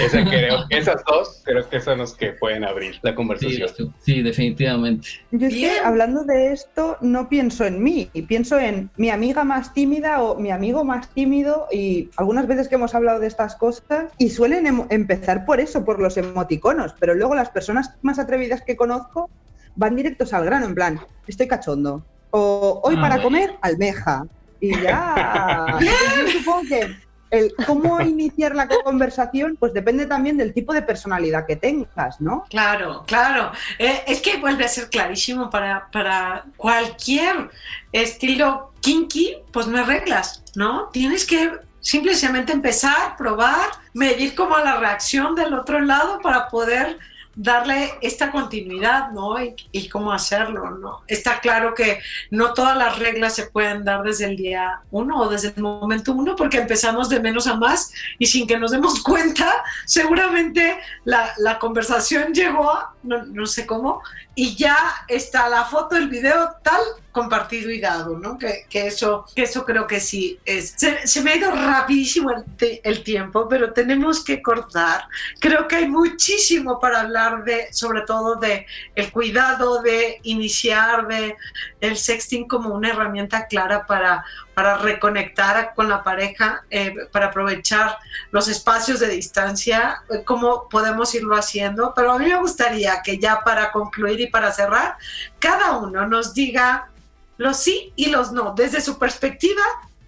Esa. 0.00 0.24
creo, 0.24 0.64
esas 0.70 1.04
dos 1.04 1.42
creo 1.44 1.68
que 1.68 1.80
son 1.80 1.98
los 1.98 2.14
que 2.14 2.32
pueden 2.32 2.64
abrir 2.64 2.98
la 3.02 3.14
conversación. 3.14 3.68
Sí, 4.00 4.22
definitivamente. 4.22 5.08
Yo 5.30 5.48
es 5.48 5.54
que 5.54 5.78
hablando 5.80 6.24
de 6.24 6.52
esto 6.52 6.96
no 7.00 7.28
pienso 7.28 7.64
en 7.64 7.82
mí, 7.82 8.10
pienso 8.26 8.58
en 8.58 8.90
mi 8.96 9.10
amiga 9.10 9.44
más 9.44 9.74
tímida 9.74 10.22
o 10.22 10.36
mi 10.38 10.50
amigo 10.50 10.84
más 10.84 11.10
tímido 11.10 11.66
y 11.70 12.10
algunas 12.16 12.46
veces 12.46 12.68
que 12.68 12.76
hemos 12.76 12.94
hablado 12.94 13.20
de 13.20 13.26
estas 13.26 13.54
cosas 13.56 14.10
y 14.18 14.30
suelen 14.30 14.66
em 14.66 14.86
empezar 14.88 15.44
por 15.44 15.60
eso, 15.60 15.84
por 15.84 16.00
los 16.00 16.16
emoticonos, 16.16 16.94
pero 16.98 17.14
luego 17.14 17.34
las 17.34 17.50
personas 17.50 17.94
más 18.02 18.18
atrevidas 18.18 18.62
que 18.62 18.76
conozco 18.76 19.28
van 19.76 19.94
directos 19.94 20.32
al 20.32 20.44
grano, 20.44 20.66
en 20.66 20.74
plan, 20.74 21.00
estoy 21.26 21.46
cachondo. 21.46 22.04
O 22.30 22.80
hoy 22.82 22.96
ah, 22.98 23.00
para 23.00 23.22
comer, 23.22 23.56
almeja. 23.60 24.26
Y 24.60 24.78
ya. 24.80 25.78
Yo 25.80 26.30
supongo 26.32 26.62
que 26.68 26.96
el 27.30 27.54
cómo 27.66 28.00
iniciar 28.00 28.54
la 28.54 28.68
conversación, 28.68 29.56
pues 29.58 29.72
depende 29.72 30.06
también 30.06 30.36
del 30.36 30.54
tipo 30.54 30.72
de 30.72 30.82
personalidad 30.82 31.46
que 31.46 31.56
tengas, 31.56 32.20
¿no? 32.20 32.44
Claro, 32.48 33.04
claro. 33.06 33.52
Eh, 33.78 34.02
es 34.06 34.20
que 34.20 34.38
vuelve 34.38 34.64
a 34.64 34.68
ser 34.68 34.88
clarísimo 34.88 35.50
para, 35.50 35.88
para 35.90 36.44
cualquier 36.56 37.50
estilo 37.92 38.72
kinky, 38.80 39.38
pues 39.52 39.66
no 39.66 39.78
hay 39.78 39.84
reglas, 39.84 40.42
¿no? 40.54 40.88
Tienes 40.92 41.26
que 41.26 41.50
simplemente 41.80 42.52
empezar, 42.52 43.16
probar, 43.16 43.70
medir 43.92 44.34
como 44.34 44.58
la 44.58 44.76
reacción 44.76 45.34
del 45.34 45.54
otro 45.54 45.80
lado 45.80 46.20
para 46.20 46.48
poder 46.48 46.98
darle 47.36 47.92
esta 48.00 48.32
continuidad, 48.32 49.10
¿no? 49.12 49.36
Y, 49.70 49.88
cómo 49.90 50.10
hacerlo, 50.10 50.70
¿no? 50.70 51.02
Está 51.06 51.38
claro 51.40 51.74
que 51.74 52.00
no 52.30 52.54
todas 52.54 52.76
las 52.76 52.98
reglas 52.98 53.34
se 53.34 53.46
pueden 53.46 53.84
dar 53.84 54.02
desde 54.02 54.24
el 54.24 54.36
día 54.36 54.80
uno 54.90 55.20
o 55.20 55.28
desde 55.28 55.52
el 55.54 55.62
momento 55.62 56.12
uno, 56.12 56.34
porque 56.34 56.58
empezamos 56.58 57.08
de 57.08 57.20
menos 57.20 57.46
a 57.46 57.54
más 57.54 57.92
y 58.18 58.26
sin 58.26 58.46
que 58.46 58.58
nos 58.58 58.70
demos 58.72 59.02
cuenta, 59.04 59.52
seguramente 59.84 60.78
la, 61.04 61.58
conversación 61.60 62.32
llegó, 62.32 62.72
no 63.02 63.46
sé 63.46 63.66
cómo, 63.66 64.02
y 64.34 64.56
ya 64.56 64.76
está 65.08 65.48
la 65.48 65.64
foto, 65.64 65.96
el 65.96 66.08
video 66.08 66.50
tal 66.62 66.80
compartido 67.16 67.70
y 67.70 67.80
dado, 67.80 68.18
¿no? 68.18 68.36
Que, 68.36 68.66
que 68.68 68.88
eso, 68.88 69.24
que 69.34 69.44
eso 69.44 69.64
creo 69.64 69.86
que 69.86 70.00
sí 70.00 70.38
es. 70.44 70.74
Se, 70.76 71.22
me 71.22 71.30
ha 71.30 71.36
ido 71.36 71.50
rapidísimo 71.50 72.30
el, 72.30 72.44
el, 72.84 73.02
tiempo, 73.02 73.48
pero 73.48 73.72
tenemos 73.72 74.22
que 74.22 74.42
cortar. 74.42 75.08
Creo 75.40 75.66
que 75.66 75.76
hay 75.76 75.88
muchísimo 75.88 76.78
para 76.78 77.00
hablar 77.00 77.42
de, 77.44 77.72
sobre 77.72 78.02
todo 78.02 78.36
de 78.36 78.66
el 78.94 79.10
cuidado 79.10 79.80
de 79.80 80.20
iniciar 80.24 81.06
de 81.08 81.36
el 81.80 81.96
sexting 81.96 82.46
como 82.46 82.74
una 82.74 82.90
herramienta 82.90 83.46
clara 83.46 83.86
para 83.86 84.22
para 84.56 84.78
reconectar 84.78 85.74
con 85.74 85.86
la 85.90 86.02
pareja, 86.02 86.64
eh, 86.70 86.94
para 87.12 87.26
aprovechar 87.26 87.98
los 88.30 88.48
espacios 88.48 89.00
de 89.00 89.08
distancia, 89.08 90.02
eh, 90.08 90.22
cómo 90.24 90.66
podemos 90.70 91.14
irlo 91.14 91.36
haciendo. 91.36 91.92
Pero 91.94 92.12
a 92.12 92.18
mí 92.18 92.24
me 92.24 92.38
gustaría 92.38 93.02
que 93.02 93.18
ya 93.18 93.44
para 93.44 93.70
concluir 93.70 94.18
y 94.18 94.28
para 94.28 94.50
cerrar, 94.50 94.96
cada 95.38 95.76
uno 95.76 96.06
nos 96.06 96.32
diga 96.32 96.88
los 97.36 97.56
sí 97.58 97.92
y 97.96 98.06
los 98.06 98.32
no, 98.32 98.54
desde 98.54 98.80
su 98.80 98.98
perspectiva 98.98 99.62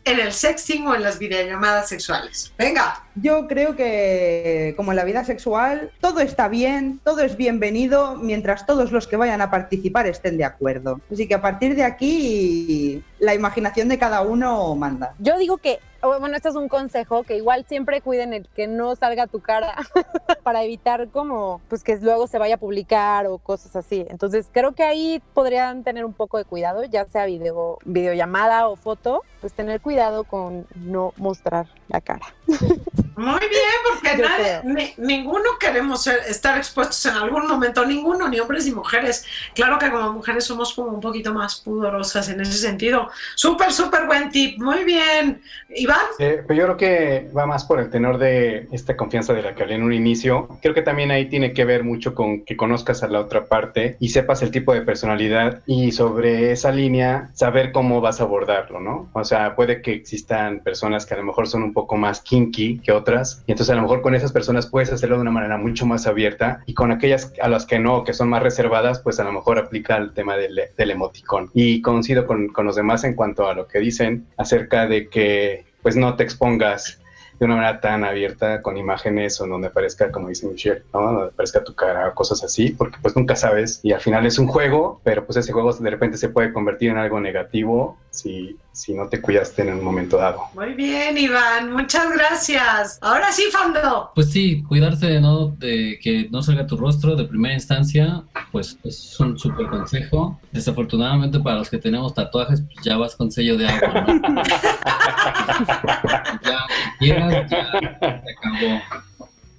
en 0.05 0.21
el 0.21 0.33
sexting 0.33 0.87
o 0.87 0.95
en 0.95 1.03
las 1.03 1.19
videollamadas 1.19 1.89
sexuales. 1.89 2.53
Venga. 2.57 3.05
Yo 3.15 3.47
creo 3.47 3.77
que 3.77 4.73
como 4.77 4.93
en 4.93 4.97
la 4.97 5.05
vida 5.05 5.25
sexual, 5.25 5.91
todo 6.01 6.21
está 6.21 6.49
bien, 6.49 7.01
todo 7.05 7.21
es 7.21 7.37
bienvenido 7.37 8.17
mientras 8.17 8.65
todos 8.65 8.93
los 8.93 9.07
que 9.07 9.17
vayan 9.17 9.41
a 9.41 9.51
participar 9.51 10.07
estén 10.07 10.39
de 10.39 10.45
acuerdo. 10.45 11.01
Así 11.13 11.27
que 11.27 11.35
a 11.35 11.43
partir 11.43 11.75
de 11.75 11.85
aquí 11.85 13.03
la 13.19 13.35
imaginación 13.35 13.89
de 13.89 13.99
cada 13.99 14.23
uno 14.23 14.75
manda. 14.77 15.15
Yo 15.19 15.37
digo 15.37 15.59
que 15.59 15.79
bueno, 16.03 16.37
este 16.37 16.49
es 16.49 16.55
un 16.55 16.69
consejo 16.69 17.25
que 17.25 17.37
igual 17.37 17.65
siempre 17.67 18.01
cuiden 18.01 18.33
el 18.33 18.49
que 18.49 18.67
no 18.67 18.95
salga 18.97 19.27
tu 19.27 19.41
cara 19.41 19.75
para 20.43 20.63
evitar 20.63 21.09
como 21.09 21.61
pues 21.69 21.83
que 21.83 21.97
luego 21.97 22.27
se 22.27 22.39
vaya 22.39 22.55
a 22.55 22.59
publicar 22.59 23.27
o 23.27 23.39
cosas 23.39 23.75
así. 23.77 24.07
Entonces 24.09 24.49
creo 24.53 24.73
que 24.73 24.85
ahí 24.85 25.23
podrían 25.35 25.85
tener 25.85 26.05
un 26.05 26.13
poco 26.13 26.39
de 26.39 26.45
cuidado, 26.45 26.85
ya 26.85 27.07
sea 27.07 27.27
video, 27.27 27.79
videollamada 27.85 28.69
o 28.69 28.77
foto, 28.77 29.23
pues 29.41 29.53
tener 29.53 29.81
cuidado 29.81 30.25
con 30.25 30.67
no 30.77 31.13
mostrar 31.17 31.67
la 31.89 32.01
cara. 32.01 32.27
Muy 32.49 33.41
bien, 33.41 33.79
porque 33.89 34.17
nadie, 34.65 34.95
ninguno 34.97 35.59
queremos 35.59 36.07
estar 36.07 36.57
expuestos 36.57 37.05
en 37.07 37.15
algún 37.15 37.49
momento, 37.49 37.85
ninguno, 37.85 38.29
ni 38.29 38.39
hombres 38.39 38.65
ni 38.65 38.73
mujeres. 38.73 39.27
Claro 39.55 39.79
que 39.79 39.91
como 39.91 40.13
mujeres 40.13 40.45
somos 40.45 40.73
como 40.73 40.91
un 40.93 41.01
poquito 41.01 41.35
más 41.35 41.61
pudorosas 41.61 42.29
en 42.29 42.41
ese 42.41 42.53
sentido. 42.53 43.11
Súper, 43.35 43.73
súper 43.73 44.07
buen 44.07 44.31
tip. 44.31 44.59
Muy 44.59 44.85
bien. 44.85 45.43
Iván. 45.71 45.99
Eh, 46.19 46.43
pues 46.47 46.57
yo 46.59 46.65
creo 46.65 46.77
que 46.77 47.31
va 47.37 47.47
más 47.47 47.65
por 47.65 47.81
el 47.81 47.91
tenor 47.91 48.19
de 48.19 48.69
esta 48.73 48.97
confianza 48.97 49.33
de 49.35 49.43
la 49.43 49.55
que 49.55 49.65
hablé 49.65 49.75
en 49.75 49.83
un 49.83 49.93
inicio. 49.93 50.49
Creo 50.63 50.75
que 50.75 50.83
también 50.83 51.11
ahí 51.11 51.29
tiene 51.29 51.53
que 51.53 51.65
ver 51.65 51.85
mucho 51.85 52.15
con 52.15 52.45
que 52.45 52.57
conozcas 52.57 53.03
a 53.03 53.09
la 53.09 53.21
otra 53.21 53.47
parte 53.47 53.97
y 53.99 54.11
sepas 54.11 54.43
el 54.43 54.51
tipo 54.51 54.73
de 54.73 54.83
personalidad 54.83 55.63
y 55.67 55.93
sobre 55.93 56.53
esa 56.53 56.71
línea 56.71 57.31
saber 57.35 57.73
cómo 57.73 58.01
vas 58.01 58.21
a 58.21 58.25
abordarlo, 58.25 58.81
¿no? 58.81 59.11
O 59.13 59.25
sea, 59.25 59.57
puede 59.57 59.83
que 59.83 59.93
existan 59.93 60.61
personas 60.61 61.05
que 61.05 61.15
a 61.15 61.17
lo 61.19 61.25
mejor 61.25 61.49
son 61.49 61.63
un 61.63 61.73
poco 61.73 61.97
más 61.97 62.21
kinky 62.39 62.79
que 62.79 62.93
otras 62.93 63.43
y 63.47 63.53
entonces 63.53 63.73
a 63.73 63.77
lo 63.77 63.83
mejor 63.83 64.03
con 64.03 64.15
esas 64.15 64.33
personas 64.33 64.67
puedes 64.67 64.93
hacerlo 64.93 65.17
de 65.17 65.23
una 65.23 65.31
manera 65.31 65.57
mucho 65.57 65.87
más 65.87 66.07
abierta 66.07 66.63
y 66.67 66.75
con 66.75 66.93
aquellas 66.93 67.33
a 67.41 67.49
las 67.49 67.67
que 67.67 67.79
no, 67.79 68.05
que 68.05 68.13
son 68.13 68.29
más 68.29 68.43
reservadas, 68.43 69.01
pues 69.01 69.19
a 69.21 69.25
lo 69.25 69.33
mejor 69.33 69.59
aplica 69.59 69.97
el 69.97 70.13
tema 70.13 70.37
del, 70.37 70.61
del 70.77 70.91
emoticón. 70.91 71.51
Y 71.55 71.83
coincido 71.83 72.27
con, 72.27 72.49
con 72.49 72.67
los 72.67 72.77
demás 72.77 73.05
en 73.05 73.15
cuanto 73.15 73.49
a 73.49 73.55
lo 73.55 73.67
que 73.67 73.79
dicen 73.79 74.27
acerca 74.37 74.87
de 74.87 75.09
que 75.09 75.65
pues 75.83 75.97
no 75.97 76.17
te 76.17 76.25
expongas 76.25 77.01
de 77.39 77.45
una 77.47 77.57
manera 77.57 77.81
tan 77.81 78.05
abierta 78.05 78.63
con 78.63 78.77
imágenes 78.77 79.41
o 79.41 79.47
donde 79.47 79.69
aparezca, 79.69 80.11
como 80.11 80.29
dice 80.29 80.47
Michelle, 80.47 80.83
¿no? 80.93 81.01
donde 81.01 81.29
aparezca 81.29 81.63
tu 81.63 81.75
cara 81.75 82.09
o 82.09 82.15
cosas 82.15 82.43
así, 82.43 82.71
porque 82.71 82.99
pues 83.01 83.15
nunca 83.17 83.37
sabes 83.37 83.81
y 83.85 83.93
al 83.93 84.01
final 84.01 84.27
es 84.27 84.39
un 84.39 84.49
juego, 84.49 85.01
pero 85.05 85.25
pues 85.25 85.37
ese 85.37 85.53
juego 85.53 85.73
de 85.73 85.91
repente 85.91 86.19
se 86.19 86.29
puede 86.29 86.53
convertir 86.53 86.91
en 86.91 86.99
algo 86.99 87.21
negativo 87.21 87.97
si, 88.11 88.57
si 88.79 88.95
no 88.95 89.09
te 89.09 89.21
cuidaste 89.21 89.63
en 89.63 89.75
un 89.75 89.83
momento 89.83 90.19
dado. 90.19 90.43
Muy 90.55 90.73
bien, 90.75 91.19
Iván, 91.19 91.73
muchas 91.73 92.13
gracias. 92.13 93.01
Ahora 93.03 93.33
sí, 93.33 93.43
Fando. 93.51 94.13
Pues 94.15 94.31
sí, 94.31 94.63
cuidarse 94.63 95.21
¿no? 95.21 95.49
de 95.49 95.99
que 96.01 96.29
no 96.31 96.45
salga 96.45 96.65
tu 96.65 96.77
rostro 96.77 97.17
de 97.17 97.25
primera 97.25 97.55
instancia, 97.55 98.23
pues 98.53 98.79
es 98.85 99.19
un 99.19 99.37
súper 99.37 99.67
consejo. 99.67 100.39
Desafortunadamente 100.53 101.41
para 101.41 101.57
los 101.57 101.69
que 101.69 101.79
tenemos 101.79 102.15
tatuajes, 102.15 102.61
pues 102.61 102.77
ya 102.85 102.97
vas 102.97 103.17
con 103.17 103.33
sello 103.33 103.59
de 103.59 103.67
agua, 103.67 104.07
¿no? 104.07 104.43
ya, 107.01 107.27
acabó. 107.27 108.81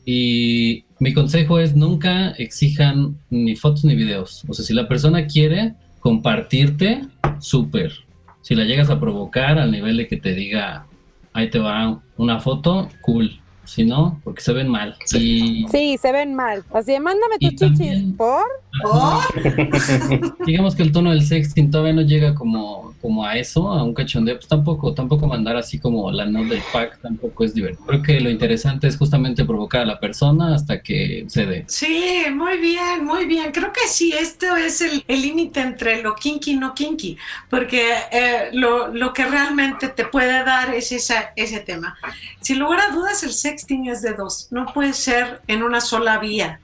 Y 0.06 0.86
mi 1.00 1.14
consejo 1.14 1.60
es 1.60 1.76
nunca 1.76 2.30
exijan 2.38 3.18
ni 3.30 3.58
fotos 3.58 3.84
ni 3.84 3.96
videos. 3.96 4.46
O 4.48 4.54
sea, 4.54 4.64
si 4.64 4.74
la 4.74 4.88
persona 4.88 5.28
quiere 5.28 5.74
compartirte, 6.00 7.02
súper. 7.40 8.08
Si 8.42 8.56
la 8.56 8.64
llegas 8.64 8.90
a 8.90 9.00
provocar 9.00 9.60
al 9.60 9.72
nivel 9.72 9.98
de 9.98 10.08
que 10.08 10.18
te 10.18 10.34
diga, 10.34 10.86
ahí 11.34 11.50
te 11.50 11.60
va 11.60 12.02
una 12.18 12.40
foto, 12.40 12.90
cool. 13.02 13.40
Si 13.66 13.86
no, 13.86 14.20
porque 14.24 14.42
se 14.42 14.52
ven 14.52 14.68
mal. 14.68 14.96
Sí, 15.06 15.68
se 16.02 16.12
ven 16.12 16.34
mal. 16.34 16.64
Así, 16.74 17.00
mándame 17.00 17.38
tus 17.40 17.54
chichis. 17.54 18.16
¿Por? 18.18 18.46
Digamos 20.46 20.76
que 20.76 20.84
el 20.84 20.92
tono 20.92 21.12
del 21.12 21.24
sexting 21.24 21.72
todavía 21.72 21.94
no 21.94 22.02
llega 22.02 22.36
como, 22.36 22.94
como 23.02 23.26
a 23.26 23.36
eso, 23.36 23.68
a 23.70 23.84
un 23.84 23.94
cachondeo. 23.94 24.36
Pues 24.36 24.48
tampoco, 24.48 24.94
tampoco 24.94 25.28
mandar 25.28 25.58
así 25.58 25.80
como 25.80 26.12
la 26.12 26.26
nota 26.26 26.50
del 26.50 26.64
pack 26.72 27.00
tampoco 27.02 27.44
es 27.44 27.54
divertido. 27.54 27.86
Creo 27.88 28.02
que 28.02 28.20
lo 28.20 28.30
interesante 28.30 28.88
es 28.88 28.98
justamente 28.98 29.46
provocar 29.46 29.82
a 29.82 29.86
la 29.86 30.00
persona 30.00 30.54
hasta 30.54 30.82
que 30.82 31.26
cede. 31.28 31.66
Sí, 31.68 32.24
muy 32.32 32.58
bien, 32.58 33.06
muy 33.06 33.26
bien. 33.26 33.52
Creo 33.52 33.74
que 33.74 33.88
sí, 33.88 34.14
esto 34.14 34.56
es 34.56 34.82
el 34.82 35.04
límite 35.08 35.62
entre 35.62 36.02
lo 36.02 36.16
kinky 36.16 36.52
y 36.52 36.56
no 36.56 36.74
kinky, 36.74 37.18
porque 37.50 37.92
eh, 38.12 38.50
lo, 38.54 38.88
lo, 38.88 39.14
que 39.14 39.26
realmente 39.26 39.90
te 39.90 40.06
puede 40.06 40.44
dar 40.44 40.74
es 40.74 40.92
esa, 40.92 41.32
ese 41.36 41.60
tema. 41.60 41.98
Sin 42.42 42.60
lugar 42.60 42.80
a 42.82 42.94
dudas, 42.94 43.24
el 43.24 43.32
sexting 43.32 43.88
es 43.88 44.02
de 44.02 44.14
dos, 44.14 44.48
no 44.52 44.66
puede 44.68 44.94
ser 44.94 45.42
en 45.48 45.64
una 45.64 45.82
sola 45.82 46.20
vía. 46.20 46.60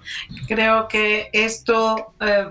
Creo 0.48 0.88
que 0.88 1.30
esto 1.34 1.95
eh, 2.20 2.50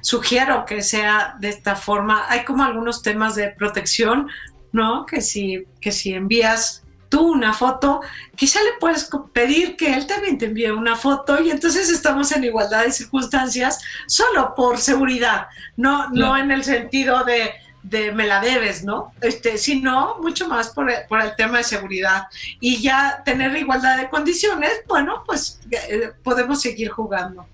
sugiero 0.00 0.64
que 0.64 0.82
sea 0.82 1.36
de 1.38 1.48
esta 1.48 1.76
forma. 1.76 2.26
Hay 2.28 2.44
como 2.44 2.64
algunos 2.64 3.02
temas 3.02 3.34
de 3.34 3.48
protección, 3.48 4.28
¿no? 4.72 5.06
Que 5.06 5.20
si, 5.20 5.66
que 5.80 5.92
si 5.92 6.14
envías 6.14 6.82
tú 7.08 7.32
una 7.32 7.52
foto, 7.52 8.00
quizá 8.34 8.60
le 8.62 8.72
puedes 8.80 9.10
pedir 9.34 9.76
que 9.76 9.94
él 9.94 10.06
también 10.06 10.38
te 10.38 10.46
envíe 10.46 10.70
una 10.70 10.96
foto 10.96 11.42
y 11.42 11.50
entonces 11.50 11.90
estamos 11.90 12.32
en 12.32 12.44
igualdad 12.44 12.84
de 12.84 12.90
circunstancias 12.90 13.80
solo 14.06 14.54
por 14.54 14.78
seguridad, 14.78 15.48
no, 15.76 16.08
no 16.08 16.38
en 16.38 16.50
el 16.50 16.64
sentido 16.64 17.22
de, 17.24 17.50
de 17.82 18.12
me 18.12 18.26
la 18.26 18.40
debes, 18.40 18.84
¿no? 18.84 19.12
Este, 19.20 19.58
sino 19.58 20.16
mucho 20.20 20.48
más 20.48 20.70
por 20.70 20.90
el, 20.90 21.06
por 21.06 21.20
el, 21.20 21.36
tema 21.36 21.58
de 21.58 21.64
seguridad. 21.64 22.28
Y 22.60 22.80
ya 22.80 23.22
tener 23.24 23.54
igualdad 23.56 23.98
de 23.98 24.08
condiciones, 24.08 24.72
bueno, 24.88 25.22
pues 25.26 25.60
eh, 25.70 26.12
podemos 26.22 26.62
seguir 26.62 26.88
jugando. 26.90 27.46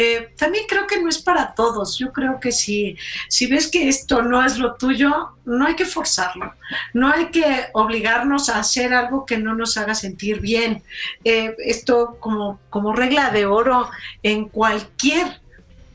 Eh, 0.00 0.32
también 0.36 0.64
creo 0.68 0.86
que 0.86 1.02
no 1.02 1.08
es 1.08 1.18
para 1.18 1.54
todos. 1.54 1.98
Yo 1.98 2.12
creo 2.12 2.38
que 2.38 2.52
si, 2.52 2.96
si 3.28 3.48
ves 3.48 3.66
que 3.66 3.88
esto 3.88 4.22
no 4.22 4.44
es 4.44 4.56
lo 4.56 4.76
tuyo, 4.76 5.30
no 5.44 5.66
hay 5.66 5.74
que 5.74 5.84
forzarlo. 5.84 6.54
No 6.94 7.12
hay 7.12 7.32
que 7.32 7.66
obligarnos 7.72 8.48
a 8.48 8.60
hacer 8.60 8.94
algo 8.94 9.26
que 9.26 9.38
no 9.38 9.56
nos 9.56 9.76
haga 9.76 9.96
sentir 9.96 10.40
bien. 10.40 10.84
Eh, 11.24 11.56
esto 11.58 12.16
como, 12.20 12.60
como 12.70 12.94
regla 12.94 13.30
de 13.30 13.46
oro 13.46 13.90
en 14.22 14.48
cualquier 14.48 15.40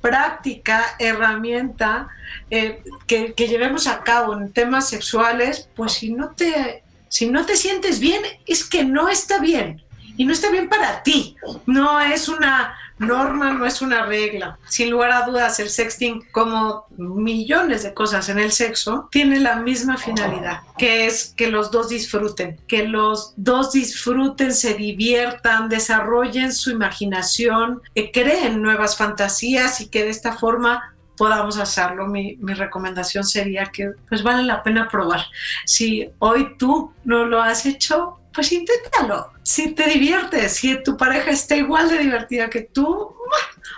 práctica, 0.02 0.84
herramienta 1.00 2.10
eh, 2.50 2.84
que, 3.08 3.34
que, 3.34 3.48
llevemos 3.48 3.88
a 3.88 4.04
cabo 4.04 4.34
en 4.34 4.52
temas 4.52 4.89
sexuales, 4.89 5.70
pues 5.78 5.94
si 5.94 6.12
no 6.12 6.32
te, 6.32 6.84
si 7.08 7.30
no 7.30 7.46
te 7.46 7.56
sientes 7.56 8.02
bien, 8.02 8.22
es 8.46 8.66
que 8.66 8.84
no 8.84 9.08
está 9.08 9.39
bien. 9.39 9.82
Y 10.18 10.26
no 10.26 10.34
está 10.34 10.52
bien 10.52 10.68
para 10.68 11.02
ti. 11.04 11.38
No 11.66 12.00
es 12.02 12.28
una 12.28 12.76
norma, 12.97 13.51
no 13.51 13.65
es 13.65 13.82
una 13.82 14.06
regla. 14.06 14.58
Sin 14.67 14.89
lugar 14.91 15.12
a 15.12 15.25
dudas, 15.25 15.60
el 15.60 15.69
sexting, 15.69 16.23
como 16.32 16.86
millones 16.97 17.84
de 17.84 17.93
cosas 17.93 18.29
en 18.29 18.39
el 18.39 18.51
sexo, 18.51 19.08
tiene 19.12 19.39
la 19.39 19.58
misma 19.58 19.97
finalidad, 19.97 20.62
que 20.77 21.06
es 21.06 21.34
que 21.36 21.49
los 21.49 21.71
dos 21.71 21.89
disfruten, 21.89 22.60
que 22.67 22.88
los 22.88 23.34
dos 23.36 23.71
disfruten, 23.71 24.53
se 24.53 24.73
diviertan, 24.75 25.69
desarrollen 25.69 26.53
su 26.53 26.71
imaginación, 26.71 27.82
que 27.95 28.12
creen 28.12 28.62
nuevas 28.62 28.97
fantasías 28.97 29.82
y 29.82 29.88
que 29.88 30.03
de 30.03 30.10
esta 30.10 30.34
forma 30.34 30.93
podamos 31.17 31.58
hacerlo. 31.58 32.08
Mi, 32.08 32.38
mi, 32.38 32.53
recomendación 32.53 33.23
sería 33.23 33.65
que 33.65 33.91
pues 34.10 34.23
vale 34.23 34.43
la 34.43 34.63
pena 34.63 34.88
probar. 34.88 35.25
Si 35.65 36.10
hoy 36.19 36.56
tú 36.58 36.91
no 37.03 37.25
lo 37.25 37.41
has 37.41 37.65
hecho, 37.65 38.19
pues 38.34 38.52
inténtalo. 38.52 39.32
Si 39.43 39.74
te 39.74 39.86
diviertes, 39.86 40.54
si 40.54 40.82
tu 40.84 40.98
pareja 40.98 41.32
está 41.32 41.56
igual 41.56 41.89
de 41.89 42.00
divertida 42.00 42.50
que 42.50 42.62
tú, 42.62 43.15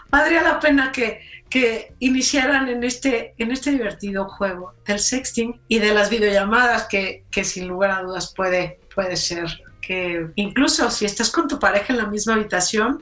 Valdría 0.10 0.44
la 0.44 0.60
pena 0.60 0.92
que, 0.92 1.22
que 1.50 1.94
iniciaran 2.00 2.70
en 2.70 2.84
este, 2.84 3.34
en 3.38 3.52
este 3.52 3.72
divertido 3.72 4.30
juego 4.30 4.74
del 4.86 5.00
sexting 5.00 5.60
y 5.68 5.80
de 5.80 5.94
las 5.94 6.10
videollamadas 6.10 6.88
que, 6.88 7.26
que 7.32 7.44
sin 7.44 7.68
lugar 7.68 7.92
a 7.92 8.02
dudas 8.02 8.34
puede, 8.34 8.80
puede 8.94 9.18
ser 9.18 9.46
que 9.82 10.28
incluso 10.36 10.90
si 10.90 11.06
estás 11.06 11.30
con 11.30 11.48
tu 11.48 11.60
pareja 11.60 11.94
en 11.94 11.98
la 11.98 12.08
misma 12.08 12.36
habitación 12.36 13.02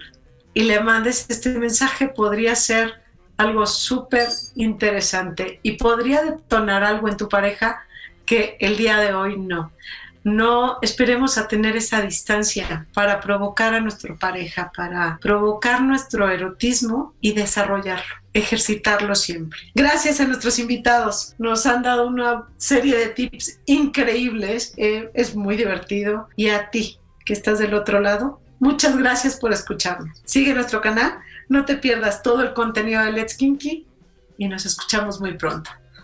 y 0.53 0.63
le 0.63 0.79
mandes 0.81 1.27
este 1.29 1.49
mensaje 1.49 2.07
podría 2.09 2.55
ser 2.55 3.01
algo 3.37 3.65
súper 3.65 4.27
interesante 4.55 5.59
y 5.63 5.73
podría 5.73 6.23
detonar 6.23 6.83
algo 6.83 7.07
en 7.09 7.17
tu 7.17 7.29
pareja 7.29 7.85
que 8.25 8.57
el 8.59 8.77
día 8.77 8.97
de 8.97 9.13
hoy 9.13 9.37
no. 9.37 9.71
No 10.23 10.77
esperemos 10.81 11.37
a 11.37 11.47
tener 11.47 11.75
esa 11.75 12.01
distancia 12.01 12.87
para 12.93 13.19
provocar 13.19 13.73
a 13.73 13.81
nuestra 13.81 14.15
pareja, 14.15 14.71
para 14.75 15.19
provocar 15.21 15.81
nuestro 15.81 16.29
erotismo 16.29 17.13
y 17.19 17.33
desarrollarlo, 17.33 18.15
ejercitarlo 18.33 19.15
siempre. 19.15 19.59
Gracias 19.75 20.21
a 20.21 20.25
nuestros 20.25 20.59
invitados, 20.59 21.35
nos 21.37 21.65
han 21.65 21.83
dado 21.83 22.07
una 22.07 22.47
serie 22.55 22.97
de 22.97 23.07
tips 23.07 23.59
increíbles, 23.65 24.73
eh, 24.77 25.09
es 25.13 25.35
muy 25.35 25.57
divertido. 25.57 26.29
Y 26.37 26.49
a 26.49 26.69
ti, 26.69 26.99
que 27.25 27.33
estás 27.33 27.59
del 27.59 27.73
otro 27.73 27.99
lado, 27.99 28.41
muchas 28.59 28.97
gracias 28.97 29.35
por 29.35 29.51
escucharnos. 29.51 30.21
Sigue 30.23 30.53
nuestro 30.53 30.79
canal, 30.79 31.19
no 31.49 31.65
te 31.65 31.75
pierdas 31.75 32.23
todo 32.23 32.41
el 32.41 32.53
contenido 32.53 33.03
de 33.03 33.11
Let's 33.11 33.35
Kinky 33.35 33.87
y 34.37 34.47
nos 34.47 34.65
escuchamos 34.65 35.19
muy 35.19 35.33
pronto. 35.37 35.69